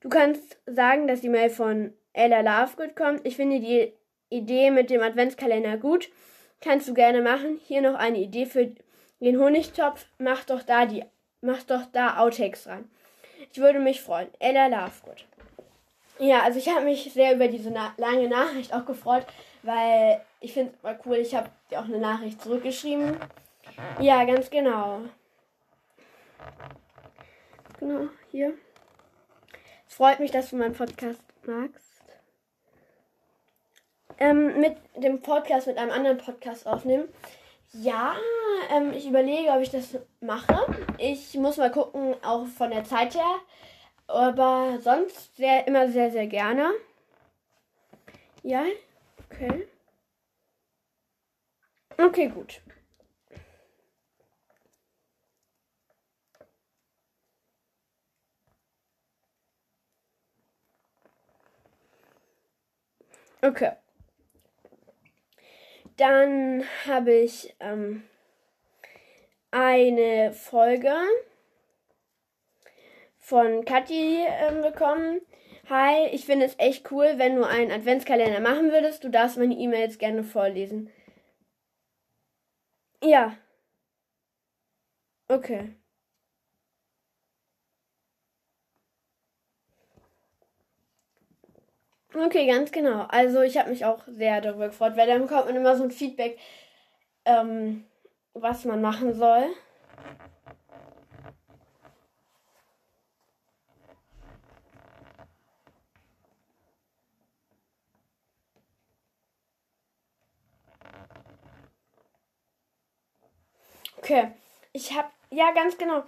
Du 0.00 0.08
kannst 0.08 0.58
sagen, 0.66 1.06
dass 1.06 1.20
die 1.20 1.28
Mail 1.28 1.50
von 1.50 1.92
Ella 2.12 2.40
Lovegood 2.40 2.96
kommt. 2.96 3.26
Ich 3.26 3.36
finde 3.36 3.60
die 3.60 3.92
Idee 4.30 4.70
mit 4.70 4.90
dem 4.90 5.02
Adventskalender 5.02 5.76
gut. 5.76 6.10
Kannst 6.60 6.88
du 6.88 6.94
gerne 6.94 7.22
machen. 7.22 7.60
Hier 7.66 7.82
noch 7.82 7.94
eine 7.94 8.18
Idee 8.18 8.46
für 8.46 8.72
den 9.20 9.38
Honigtopf. 9.38 10.06
Mach 10.18 10.44
doch 10.44 10.62
da 10.62 10.86
die, 10.86 11.04
mach 11.40 11.62
doch 11.62 11.86
da 11.92 12.18
Outtakes 12.18 12.66
ran. 12.66 12.90
Ich 13.52 13.58
würde 13.58 13.78
mich 13.78 14.00
freuen. 14.00 14.28
Ella 14.38 14.66
Lovegood. 14.66 15.26
Ja, 16.22 16.44
also 16.44 16.60
ich 16.60 16.68
habe 16.68 16.84
mich 16.84 17.12
sehr 17.12 17.34
über 17.34 17.48
diese 17.48 17.72
na 17.72 17.92
lange 17.96 18.28
Nachricht 18.28 18.72
auch 18.72 18.84
gefreut, 18.84 19.26
weil 19.64 20.24
ich 20.38 20.52
finde 20.52 20.72
es 20.72 20.80
mal 20.84 20.96
cool, 21.04 21.16
ich 21.16 21.34
habe 21.34 21.50
dir 21.68 21.80
auch 21.80 21.84
eine 21.84 21.98
Nachricht 21.98 22.40
zurückgeschrieben. 22.40 23.16
Ja, 23.98 24.24
ganz 24.24 24.48
genau. 24.48 25.00
Genau, 27.80 28.08
hier. 28.30 28.52
Es 29.88 29.94
freut 29.94 30.20
mich, 30.20 30.30
dass 30.30 30.50
du 30.50 30.56
meinen 30.56 30.74
Podcast 30.74 31.20
magst. 31.44 32.04
Ähm, 34.18 34.60
mit 34.60 34.76
dem 34.94 35.22
Podcast 35.22 35.66
mit 35.66 35.76
einem 35.76 35.90
anderen 35.90 36.18
Podcast 36.18 36.68
aufnehmen. 36.68 37.08
Ja, 37.72 38.14
ähm, 38.70 38.92
ich 38.92 39.08
überlege, 39.08 39.50
ob 39.50 39.60
ich 39.60 39.70
das 39.70 39.98
mache. 40.20 40.56
Ich 40.98 41.34
muss 41.34 41.56
mal 41.56 41.72
gucken, 41.72 42.14
auch 42.22 42.46
von 42.46 42.70
der 42.70 42.84
Zeit 42.84 43.16
her. 43.16 43.40
Aber 44.12 44.78
sonst 44.78 45.36
sehr, 45.36 45.66
immer 45.66 45.88
sehr, 45.88 46.10
sehr 46.10 46.26
gerne. 46.26 46.70
Ja, 48.42 48.64
okay. 49.30 49.66
Okay, 51.98 52.28
gut. 52.28 52.60
Okay. 63.42 63.72
Dann 65.96 66.64
habe 66.86 67.12
ich 67.12 67.54
ähm, 67.60 68.02
eine 69.50 70.32
Folge 70.34 70.92
von 73.32 73.64
Kathi 73.64 74.26
äh, 74.26 74.60
bekommen. 74.60 75.22
Hi, 75.70 76.06
ich 76.12 76.26
finde 76.26 76.44
es 76.44 76.54
echt 76.58 76.92
cool, 76.92 77.14
wenn 77.16 77.34
du 77.36 77.44
einen 77.44 77.72
Adventskalender 77.72 78.40
machen 78.40 78.70
würdest. 78.70 79.04
Du 79.04 79.08
darfst 79.08 79.38
meine 79.38 79.54
E-Mails 79.54 79.96
gerne 79.96 80.22
vorlesen. 80.22 80.90
Ja. 83.02 83.34
Okay. 85.28 85.74
Okay, 92.14 92.46
ganz 92.46 92.70
genau. 92.70 93.06
Also 93.08 93.40
ich 93.40 93.56
habe 93.56 93.70
mich 93.70 93.86
auch 93.86 94.02
sehr 94.08 94.42
darüber 94.42 94.66
gefreut, 94.66 94.98
weil 94.98 95.06
dann 95.06 95.22
bekommt 95.22 95.46
man 95.46 95.56
immer 95.56 95.74
so 95.74 95.84
ein 95.84 95.90
Feedback, 95.90 96.38
ähm, 97.24 97.86
was 98.34 98.66
man 98.66 98.82
machen 98.82 99.14
soll. 99.14 99.46
Okay, 114.02 114.32
ich 114.72 114.92
habe, 114.96 115.08
ja, 115.30 115.52
ganz 115.52 115.78
genau. 115.78 116.02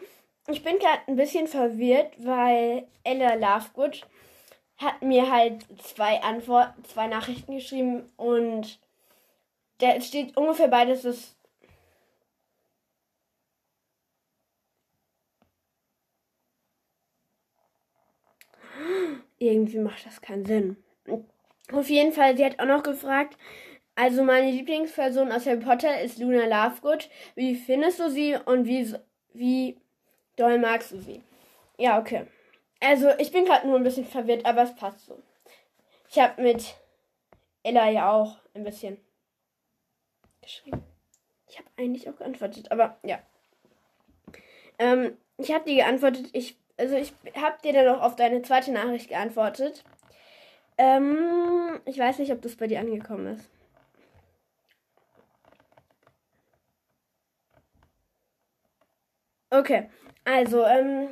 Ich 0.49 0.65
bin 0.65 0.81
gerade 0.81 0.99
ein 1.07 1.15
bisschen 1.15 1.47
verwirrt, 1.47 2.13
weil 2.19 2.89
Ella 3.05 3.35
Lovegood 3.35 4.05
hat 4.79 5.01
mir 5.03 5.31
halt 5.31 5.65
zwei 5.81 6.21
Antworten, 6.23 6.85
zwei 6.85 7.07
Nachrichten 7.07 7.55
geschrieben 7.55 8.11
und 8.17 8.81
da 9.79 10.01
steht 10.01 10.37
ungefähr 10.37 10.67
beides 10.69 11.03
das 11.03 11.37
Irgendwie 19.39 19.79
macht 19.79 20.05
das 20.05 20.21
keinen 20.21 20.45
Sinn. 20.45 20.77
Auf 21.73 21.89
jeden 21.89 22.13
Fall, 22.13 22.37
sie 22.37 22.45
hat 22.45 22.59
auch 22.59 22.67
noch 22.67 22.83
gefragt, 22.83 23.39
also 23.97 24.25
meine 24.25 24.51
Lieblingsperson 24.51 25.31
aus 25.31 25.47
Harry 25.47 25.61
Potter 25.61 26.01
ist 26.01 26.19
Luna 26.19 26.47
Lovegood. 26.47 27.09
Wie 27.37 27.55
findest 27.55 28.01
du 28.01 28.11
sie 28.11 28.37
und 28.45 28.67
wie, 28.67 28.93
wie 29.33 29.77
doll 30.37 30.59
magst 30.59 30.93
du 30.93 31.01
sie? 31.01 31.23
Ja, 31.79 31.99
okay. 31.99 32.27
Also 32.81 33.11
ich 33.19 33.31
bin 33.31 33.45
gerade 33.45 33.67
nur 33.67 33.77
ein 33.77 33.85
bisschen 33.85 34.05
verwirrt, 34.05 34.45
aber 34.47 34.63
es 34.63 34.75
passt 34.75 35.07
so. 35.07 35.23
Ich 36.11 36.19
habe 36.19 36.43
mit 36.43 36.75
Ella 37.63 37.89
ja 37.89 38.11
auch 38.11 38.37
ein 38.55 38.65
bisschen 38.65 38.99
geschrieben. 40.43 40.83
Ich 41.49 41.59
habe 41.59 41.69
eigentlich 41.77 42.09
auch 42.09 42.17
geantwortet, 42.17 42.71
aber 42.73 42.99
ja. 43.05 43.21
Ähm, 44.79 45.17
ich 45.39 45.53
habe 45.53 45.65
dir 45.65 45.77
geantwortet, 45.77 46.27
ich, 46.33 46.59
also 46.77 46.97
ich 46.97 47.13
habe 47.37 47.57
dir 47.63 47.73
dann 47.73 47.89
auch 47.95 48.03
auf 48.03 48.17
deine 48.17 48.43
zweite 48.43 48.73
Nachricht 48.73 49.09
geantwortet. 49.09 49.85
Ähm, 50.79 51.81
ich 51.85 51.99
weiß 51.99 52.19
nicht, 52.19 52.33
ob 52.33 52.43
das 52.43 52.57
bei 52.57 52.67
dir 52.67 52.81
angekommen 52.81 53.27
ist. 53.39 53.49
Okay, 59.55 59.89
also, 60.25 60.65
ähm, 60.65 61.11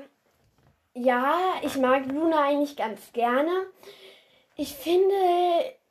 ja, 0.94 1.36
ich 1.62 1.76
mag 1.76 2.06
Luna 2.06 2.44
eigentlich 2.44 2.76
ganz 2.76 3.12
gerne. 3.12 3.52
Ich 4.56 4.74
finde, 4.74 5.14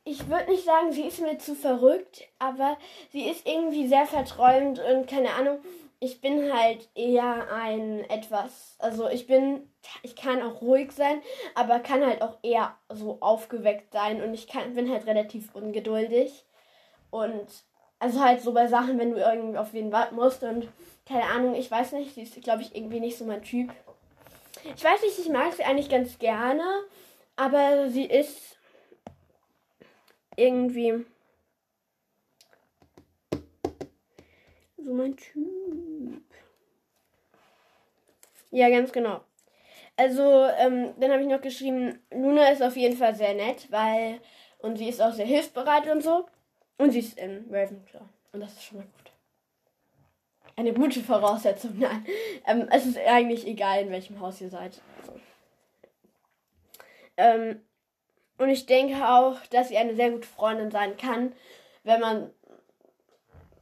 ich 0.04 0.28
würde 0.28 0.50
nicht 0.50 0.64
sagen, 0.64 0.92
sie 0.92 1.04
ist 1.06 1.22
mir 1.22 1.38
zu 1.38 1.54
verrückt, 1.54 2.28
aber 2.38 2.76
sie 3.10 3.22
ist 3.22 3.46
irgendwie 3.46 3.88
sehr 3.88 4.04
verträumt 4.04 4.78
und 4.80 5.08
keine 5.08 5.32
Ahnung. 5.32 5.60
Ich 5.98 6.20
bin 6.20 6.52
halt 6.52 6.90
eher 6.94 7.50
ein 7.50 8.04
etwas, 8.10 8.76
also 8.80 9.08
ich 9.08 9.26
bin, 9.26 9.72
ich 10.02 10.14
kann 10.14 10.42
auch 10.42 10.60
ruhig 10.60 10.92
sein, 10.92 11.22
aber 11.54 11.80
kann 11.80 12.04
halt 12.04 12.20
auch 12.20 12.36
eher 12.42 12.76
so 12.90 13.16
aufgeweckt 13.20 13.92
sein 13.94 14.22
und 14.22 14.34
ich 14.34 14.46
kann, 14.46 14.74
bin 14.74 14.90
halt 14.90 15.06
relativ 15.06 15.54
ungeduldig. 15.54 16.44
Und 17.10 17.46
also 18.02 18.20
halt 18.20 18.40
so 18.40 18.52
bei 18.52 18.66
Sachen, 18.66 18.98
wenn 18.98 19.12
du 19.12 19.18
irgendwie 19.18 19.56
auf 19.56 19.72
wen 19.72 19.92
warten 19.92 20.16
musst 20.16 20.42
und 20.42 20.66
keine 21.06 21.22
Ahnung, 21.22 21.54
ich 21.54 21.70
weiß 21.70 21.92
nicht, 21.92 22.14
sie 22.14 22.22
ist, 22.22 22.34
glaube 22.42 22.62
ich, 22.62 22.74
irgendwie 22.74 22.98
nicht 22.98 23.16
so 23.16 23.24
mein 23.24 23.44
Typ. 23.44 23.70
Ich 24.74 24.82
weiß 24.82 25.02
nicht, 25.02 25.20
ich 25.20 25.28
mag 25.28 25.52
sie 25.52 25.62
eigentlich 25.62 25.88
ganz 25.88 26.18
gerne, 26.18 26.64
aber 27.36 27.88
sie 27.90 28.06
ist 28.06 28.58
irgendwie 30.36 31.06
so 34.78 34.94
mein 34.94 35.16
Typ. 35.16 36.24
Ja, 38.50 38.68
ganz 38.68 38.90
genau. 38.90 39.20
Also, 39.96 40.46
ähm, 40.58 40.92
dann 40.98 41.12
habe 41.12 41.22
ich 41.22 41.28
noch 41.28 41.40
geschrieben, 41.40 42.00
Luna 42.10 42.48
ist 42.48 42.64
auf 42.64 42.76
jeden 42.76 42.96
Fall 42.96 43.14
sehr 43.14 43.34
nett, 43.34 43.70
weil, 43.70 44.20
und 44.58 44.76
sie 44.76 44.88
ist 44.88 45.00
auch 45.00 45.12
sehr 45.12 45.26
hilfsbereit 45.26 45.88
und 45.88 46.02
so. 46.02 46.26
Und 46.82 46.90
sie 46.90 46.98
ist 46.98 47.16
in 47.16 47.46
Ravenclaw. 47.48 48.02
Und 48.32 48.40
das 48.40 48.54
ist 48.54 48.64
schon 48.64 48.78
mal 48.78 48.84
gut. 48.84 49.12
Eine 50.56 50.72
gute 50.72 50.98
Voraussetzung, 50.98 51.74
nein. 51.78 52.04
Ähm, 52.44 52.66
es 52.72 52.86
ist 52.86 52.98
eigentlich 52.98 53.46
egal, 53.46 53.82
in 53.82 53.90
welchem 53.92 54.18
Haus 54.18 54.40
ihr 54.40 54.50
seid. 54.50 54.82
Also. 54.98 55.20
Ähm, 57.16 57.60
und 58.36 58.48
ich 58.48 58.66
denke 58.66 59.08
auch, 59.08 59.36
dass 59.50 59.68
sie 59.68 59.76
eine 59.76 59.94
sehr 59.94 60.10
gute 60.10 60.26
Freundin 60.26 60.72
sein 60.72 60.96
kann, 60.96 61.32
wenn 61.84 62.00
man 62.00 62.30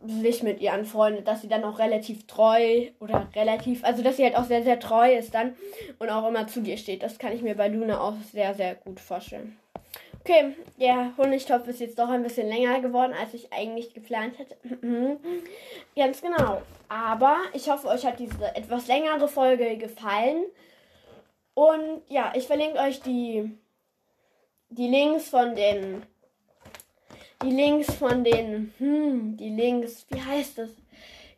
sich 0.03 0.43
mit 0.43 0.63
ihr 0.63 0.73
anfreundet, 0.73 1.29
dass 1.29 1.43
sie 1.43 1.49
dann 1.49 1.65
auch 1.65 1.79
relativ 1.79 2.27
treu 2.27 2.89
oder 3.01 3.29
relativ, 3.37 3.85
also 3.85 4.03
dass 4.03 4.17
sie 4.17 4.25
halt 4.25 4.37
auch 4.37 4.45
sehr, 4.45 4.63
sehr 4.63 4.81
treu 4.81 5.15
ist 5.15 5.35
dann 5.35 5.55
und 5.99 6.09
auch 6.09 6.27
immer 6.27 6.47
zu 6.47 6.63
dir 6.63 6.79
steht. 6.79 7.03
Das 7.03 7.19
kann 7.19 7.35
ich 7.35 7.43
mir 7.43 7.55
bei 7.55 7.69
Luna 7.69 8.01
auch 8.01 8.15
sehr, 8.33 8.55
sehr 8.55 8.77
gut 8.77 8.99
vorstellen. 8.99 9.59
Okay, 10.21 10.55
der 10.79 11.17
Honigtopf 11.17 11.67
ist 11.69 11.81
jetzt 11.81 11.99
doch 11.99 12.09
ein 12.09 12.23
bisschen 12.23 12.49
länger 12.49 12.81
geworden, 12.81 13.15
als 13.19 13.33
ich 13.35 13.53
eigentlich 13.53 13.95
geplant 13.95 14.39
hätte. 14.39 14.57
Ganz 15.97 16.21
genau. 16.21 16.63
Aber 16.89 17.39
ich 17.55 17.71
hoffe, 17.71 17.89
euch 17.89 18.05
hat 18.05 18.19
diese 18.19 18.55
etwas 18.55 18.87
längere 18.87 19.29
Folge 19.29 19.77
gefallen. 19.79 20.45
Und 21.55 22.03
ja, 22.09 22.33
ich 22.37 22.47
verlinke 22.47 22.79
euch 22.79 23.01
die, 23.01 23.51
die 24.69 24.89
Links 24.89 25.29
von 25.29 25.55
den 25.55 26.03
die 27.43 27.51
Links 27.51 27.95
von 27.95 28.23
den, 28.23 28.73
hm, 28.79 29.37
die 29.37 29.49
Links, 29.49 30.07
wie 30.11 30.21
heißt 30.21 30.59
das? 30.59 30.71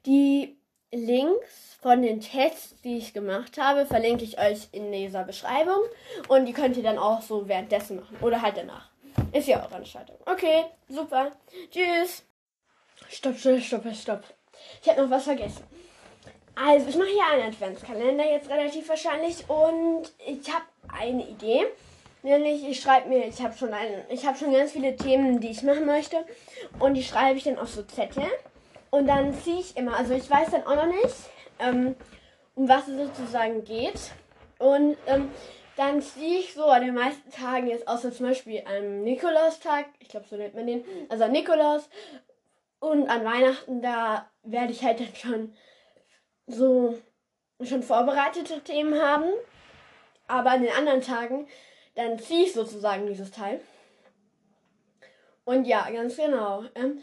Die 0.04 0.56
Links 0.93 1.78
von 1.80 2.03
den 2.03 2.20
Tests, 2.20 2.80
die 2.82 2.99
ich 2.99 3.14
gemacht 3.14 3.59
habe, 3.59 3.86
verlinke 3.86 4.24
ich 4.24 4.38
euch 4.38 4.68
in 4.72 4.93
dieser 4.93 5.24
Beschreibung. 5.24 5.80
Und 6.28 6.47
die 6.47 6.53
könnt 6.53 6.76
ihr 6.76 6.82
dann 6.82 6.99
auch 6.99 7.22
so 7.22 7.49
währenddessen 7.49 7.97
machen. 7.97 8.16
Oder 8.20 8.43
halt 8.43 8.57
danach. 8.57 8.90
Ist 9.32 9.49
ja 9.49 9.64
eure 9.64 9.76
Entscheidung. 9.76 10.16
Okay, 10.26 10.64
super. 10.88 11.32
Tschüss. 11.70 12.24
Stopp, 13.09 13.36
stopp, 13.36 13.61
stopp, 13.61 13.95
stopp. 13.95 14.22
Ich 14.82 14.88
habe 14.88 15.03
noch 15.03 15.11
was 15.11 15.24
vergessen. 15.24 15.64
Also, 16.55 16.88
ich 16.88 16.97
mache 16.97 17.09
hier 17.09 17.26
einen 17.32 17.53
Adventskalender 17.53 18.30
jetzt 18.30 18.51
relativ 18.51 18.88
wahrscheinlich. 18.88 19.49
Und 19.49 20.12
ich 20.26 20.53
habe 20.53 20.64
eine 20.88 21.26
Idee. 21.26 21.66
Nämlich, 22.22 22.68
ich 22.68 22.80
schreibe 22.80 23.09
mir, 23.09 23.26
ich 23.26 23.43
habe 23.43 23.57
schon 23.57 23.70
ich 24.11 24.24
habe 24.26 24.38
schon 24.38 24.53
ganz 24.53 24.72
viele 24.72 24.95
Themen, 24.95 25.40
die 25.40 25.51
ich 25.51 25.62
machen 25.62 25.86
möchte. 25.86 26.24
Und 26.78 26.95
die 26.95 27.03
schreibe 27.03 27.38
ich 27.38 27.45
dann 27.45 27.59
auf 27.59 27.70
so 27.70 27.82
Zettel. 27.82 28.24
Und 28.95 29.07
dann 29.07 29.32
ziehe 29.32 29.61
ich 29.61 29.74
immer, 29.78 29.97
also 29.97 30.12
ich 30.12 30.30
weiß 30.30 30.51
dann 30.51 30.66
auch 30.66 30.76
noch 30.76 30.86
nicht, 30.86 31.16
ähm, 31.59 31.97
um 32.55 32.68
was 32.68 32.88
es 32.88 32.99
sozusagen 32.99 33.64
geht. 33.64 34.12
Und 34.59 34.99
ähm, 35.07 35.30
dann 35.76 36.03
ziehe 36.03 36.40
ich 36.40 36.53
so 36.53 36.66
an 36.66 36.84
den 36.84 36.95
meisten 36.95 37.30
Tagen 37.30 37.68
jetzt, 37.68 37.88
außer 37.88 38.12
zum 38.12 38.26
Beispiel 38.26 38.62
am 38.66 39.03
Nikolaustag, 39.03 39.86
ich 39.99 40.09
glaube 40.09 40.26
so 40.28 40.36
nennt 40.36 40.55
man 40.55 40.66
den, 40.66 40.84
also 41.09 41.24
an 41.24 41.32
Nikolaus 41.32 41.88
und 42.80 43.09
an 43.09 43.24
Weihnachten, 43.24 43.80
da 43.80 44.30
werde 44.43 44.72
ich 44.72 44.84
halt 44.84 45.01
dann 45.01 45.14
schon 45.14 45.55
so 46.47 46.99
schon 47.62 47.82
vorbereitete 47.82 48.61
Themen 48.61 49.01
haben. 49.01 49.30
Aber 50.26 50.51
an 50.51 50.62
den 50.62 50.72
anderen 50.72 51.01
Tagen 51.01 51.49
dann 51.95 52.18
ziehe 52.18 52.45
ich 52.45 52.53
sozusagen 52.53 53.07
dieses 53.07 53.30
Teil. 53.30 53.61
Und 55.45 55.64
ja, 55.64 55.90
ganz 55.90 56.16
genau. 56.16 56.64
Ähm, 56.74 57.01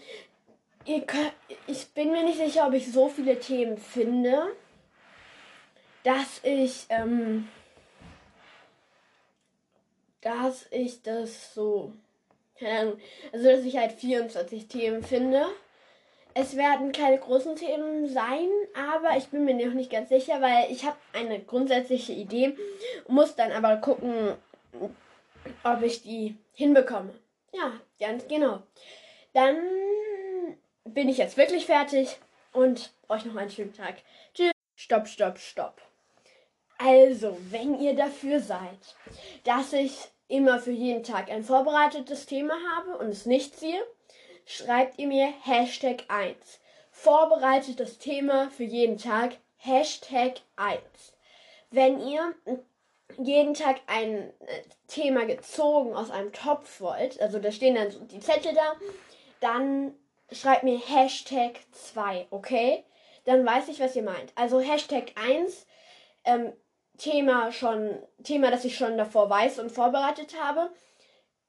könnt, 0.86 1.34
ich 1.68 1.88
bin 1.90 2.12
mir 2.12 2.24
nicht 2.24 2.38
sicher, 2.40 2.68
ob 2.68 2.74
ich 2.74 2.92
so 2.92 3.10
viele 3.10 3.40
Themen 3.40 3.78
finde, 3.78 4.56
dass 6.04 6.42
ich, 6.44 6.86
ähm, 6.90 7.48
dass 10.22 10.68
ich 10.72 11.02
das 11.02 11.54
so, 11.54 11.94
also 12.62 12.98
dass 13.32 13.66
ich 13.66 13.78
halt 13.78 13.92
24 13.94 14.68
Themen 14.68 15.04
finde. 15.04 15.46
Es 16.34 16.56
werden 16.56 16.92
keine 16.92 17.18
großen 17.18 17.56
Themen 17.56 18.08
sein, 18.08 18.48
aber 18.74 19.18
ich 19.18 19.28
bin 19.28 19.46
mir 19.46 19.56
noch 19.56 19.74
nicht 19.74 19.92
ganz 19.92 20.10
sicher, 20.10 20.42
weil 20.42 20.72
ich 20.72 20.86
habe 20.86 20.98
eine 21.14 21.40
grundsätzliche 21.40 22.14
Idee, 22.14 22.56
muss 23.08 23.36
dann 23.36 23.52
aber 23.52 23.78
gucken, 23.78 24.36
ob 25.64 25.82
ich 25.82 26.04
die 26.04 26.38
hinbekomme. 26.54 27.14
Ja, 27.52 27.74
ganz 28.00 28.28
genau. 28.28 28.62
Dann 29.34 29.58
bin 30.94 31.10
ich 31.10 31.18
jetzt 31.18 31.38
wirklich 31.38 31.66
fertig 31.66 32.18
und 32.54 32.92
euch 33.08 33.26
noch 33.26 33.36
einen 33.36 33.52
schönen 33.52 33.74
Tag. 33.74 33.96
Tschüss. 34.34 34.52
Stopp, 34.76 35.08
stopp, 35.08 35.38
stopp. 35.38 35.82
Also, 36.78 37.38
wenn 37.50 37.80
ihr 37.80 37.96
dafür 37.96 38.40
seid, 38.40 38.96
dass 39.44 39.74
ich 39.74 39.98
immer 40.30 40.60
für 40.60 40.72
jeden 40.72 41.04
Tag 41.04 41.30
ein 41.30 41.44
vorbereitetes 41.44 42.26
Thema 42.26 42.54
habe 42.76 42.98
und 42.98 43.10
es 43.10 43.26
nicht 43.26 43.60
ziehe, 43.60 43.84
schreibt 44.46 44.98
ihr 44.98 45.08
mir 45.08 45.34
Hashtag 45.44 46.06
1. 46.08 46.38
Vorbereitetes 46.92 47.98
Thema 47.98 48.50
für 48.50 48.64
jeden 48.64 48.98
Tag, 48.98 49.38
Hashtag 49.58 50.42
1. 50.56 50.80
Wenn 51.72 52.00
ihr 52.00 52.34
jeden 53.18 53.54
Tag 53.54 53.82
ein 53.88 54.32
äh, 54.40 54.62
Thema 54.88 55.26
gezogen 55.26 55.94
aus 55.94 56.10
einem 56.12 56.32
Topf 56.32 56.80
wollt, 56.80 57.20
also 57.22 57.40
da 57.40 57.52
stehen 57.52 57.76
dann 57.76 57.92
so 57.92 58.00
die 58.06 58.20
Zettel 58.20 58.54
da, 58.54 58.76
dann 59.42 59.94
schreibt 60.32 60.64
mir 60.64 60.80
Hashtag 60.80 61.60
2, 61.72 62.28
okay? 62.30 62.84
Dann 63.26 63.46
weiß 63.46 63.68
ich, 63.70 63.80
was 63.80 63.96
ihr 63.96 64.04
meint. 64.04 64.32
Also 64.36 64.60
Hashtag 64.60 65.14
1, 65.16 65.66
ähm, 66.26 66.54
Thema 66.98 67.52
schon, 67.52 67.98
Thema, 68.24 68.52
das 68.52 68.66
ich 68.66 68.78
schon 68.78 68.98
davor 68.98 69.30
weiß 69.30 69.60
und 69.60 69.72
vorbereitet 69.72 70.36
habe. 70.42 70.70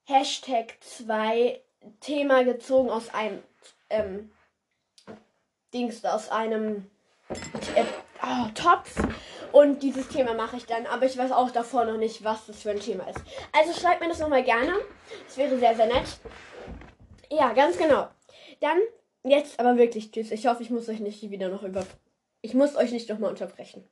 Hashtag 0.05 0.77
2, 0.81 1.61
Thema 2.01 2.45
gezogen 2.45 2.91
aus 2.91 3.13
einem, 3.13 3.43
ähm, 3.91 4.31
Dings, 5.73 6.05
aus 6.05 6.31
einem, 6.31 6.91
äh, 7.75 7.85
oh, 8.23 8.49
Tops. 8.55 8.95
Und 9.53 9.83
dieses 9.83 10.09
Thema 10.09 10.35
mache 10.35 10.57
ich 10.57 10.67
dann, 10.67 10.87
aber 10.87 11.07
ich 11.07 11.19
weiß 11.19 11.33
auch 11.33 11.51
davor 11.51 11.85
noch 11.85 11.97
nicht, 11.97 12.23
was 12.23 12.47
das 12.47 12.63
für 12.63 12.71
ein 12.71 12.81
Thema 12.81 13.09
ist. 13.09 13.21
Also 13.53 13.79
schreibt 13.79 14.01
mir 14.01 14.09
das 14.09 14.21
nochmal 14.21 14.45
gerne. 14.45 14.75
Das 15.27 15.37
wäre 15.37 15.59
sehr, 15.59 15.75
sehr 15.75 15.87
nett. 15.87 16.07
Ja, 17.31 17.53
ganz 17.53 17.77
genau. 17.77 18.09
Dann 18.61 18.79
jetzt 19.25 19.59
aber 19.59 19.77
wirklich 19.77 20.13
tschüss. 20.13 20.31
Ich 20.31 20.47
hoffe, 20.47 20.63
ich 20.63 20.71
muss 20.71 20.89
euch 20.89 21.01
nicht 21.01 21.29
wieder 21.31 21.49
noch 21.49 21.63
über. 21.63 21.85
Ich 22.43 22.55
muss 22.55 22.77
euch 22.77 22.93
nicht 22.93 23.09
nochmal 23.09 23.31
unterbrechen. 23.31 23.89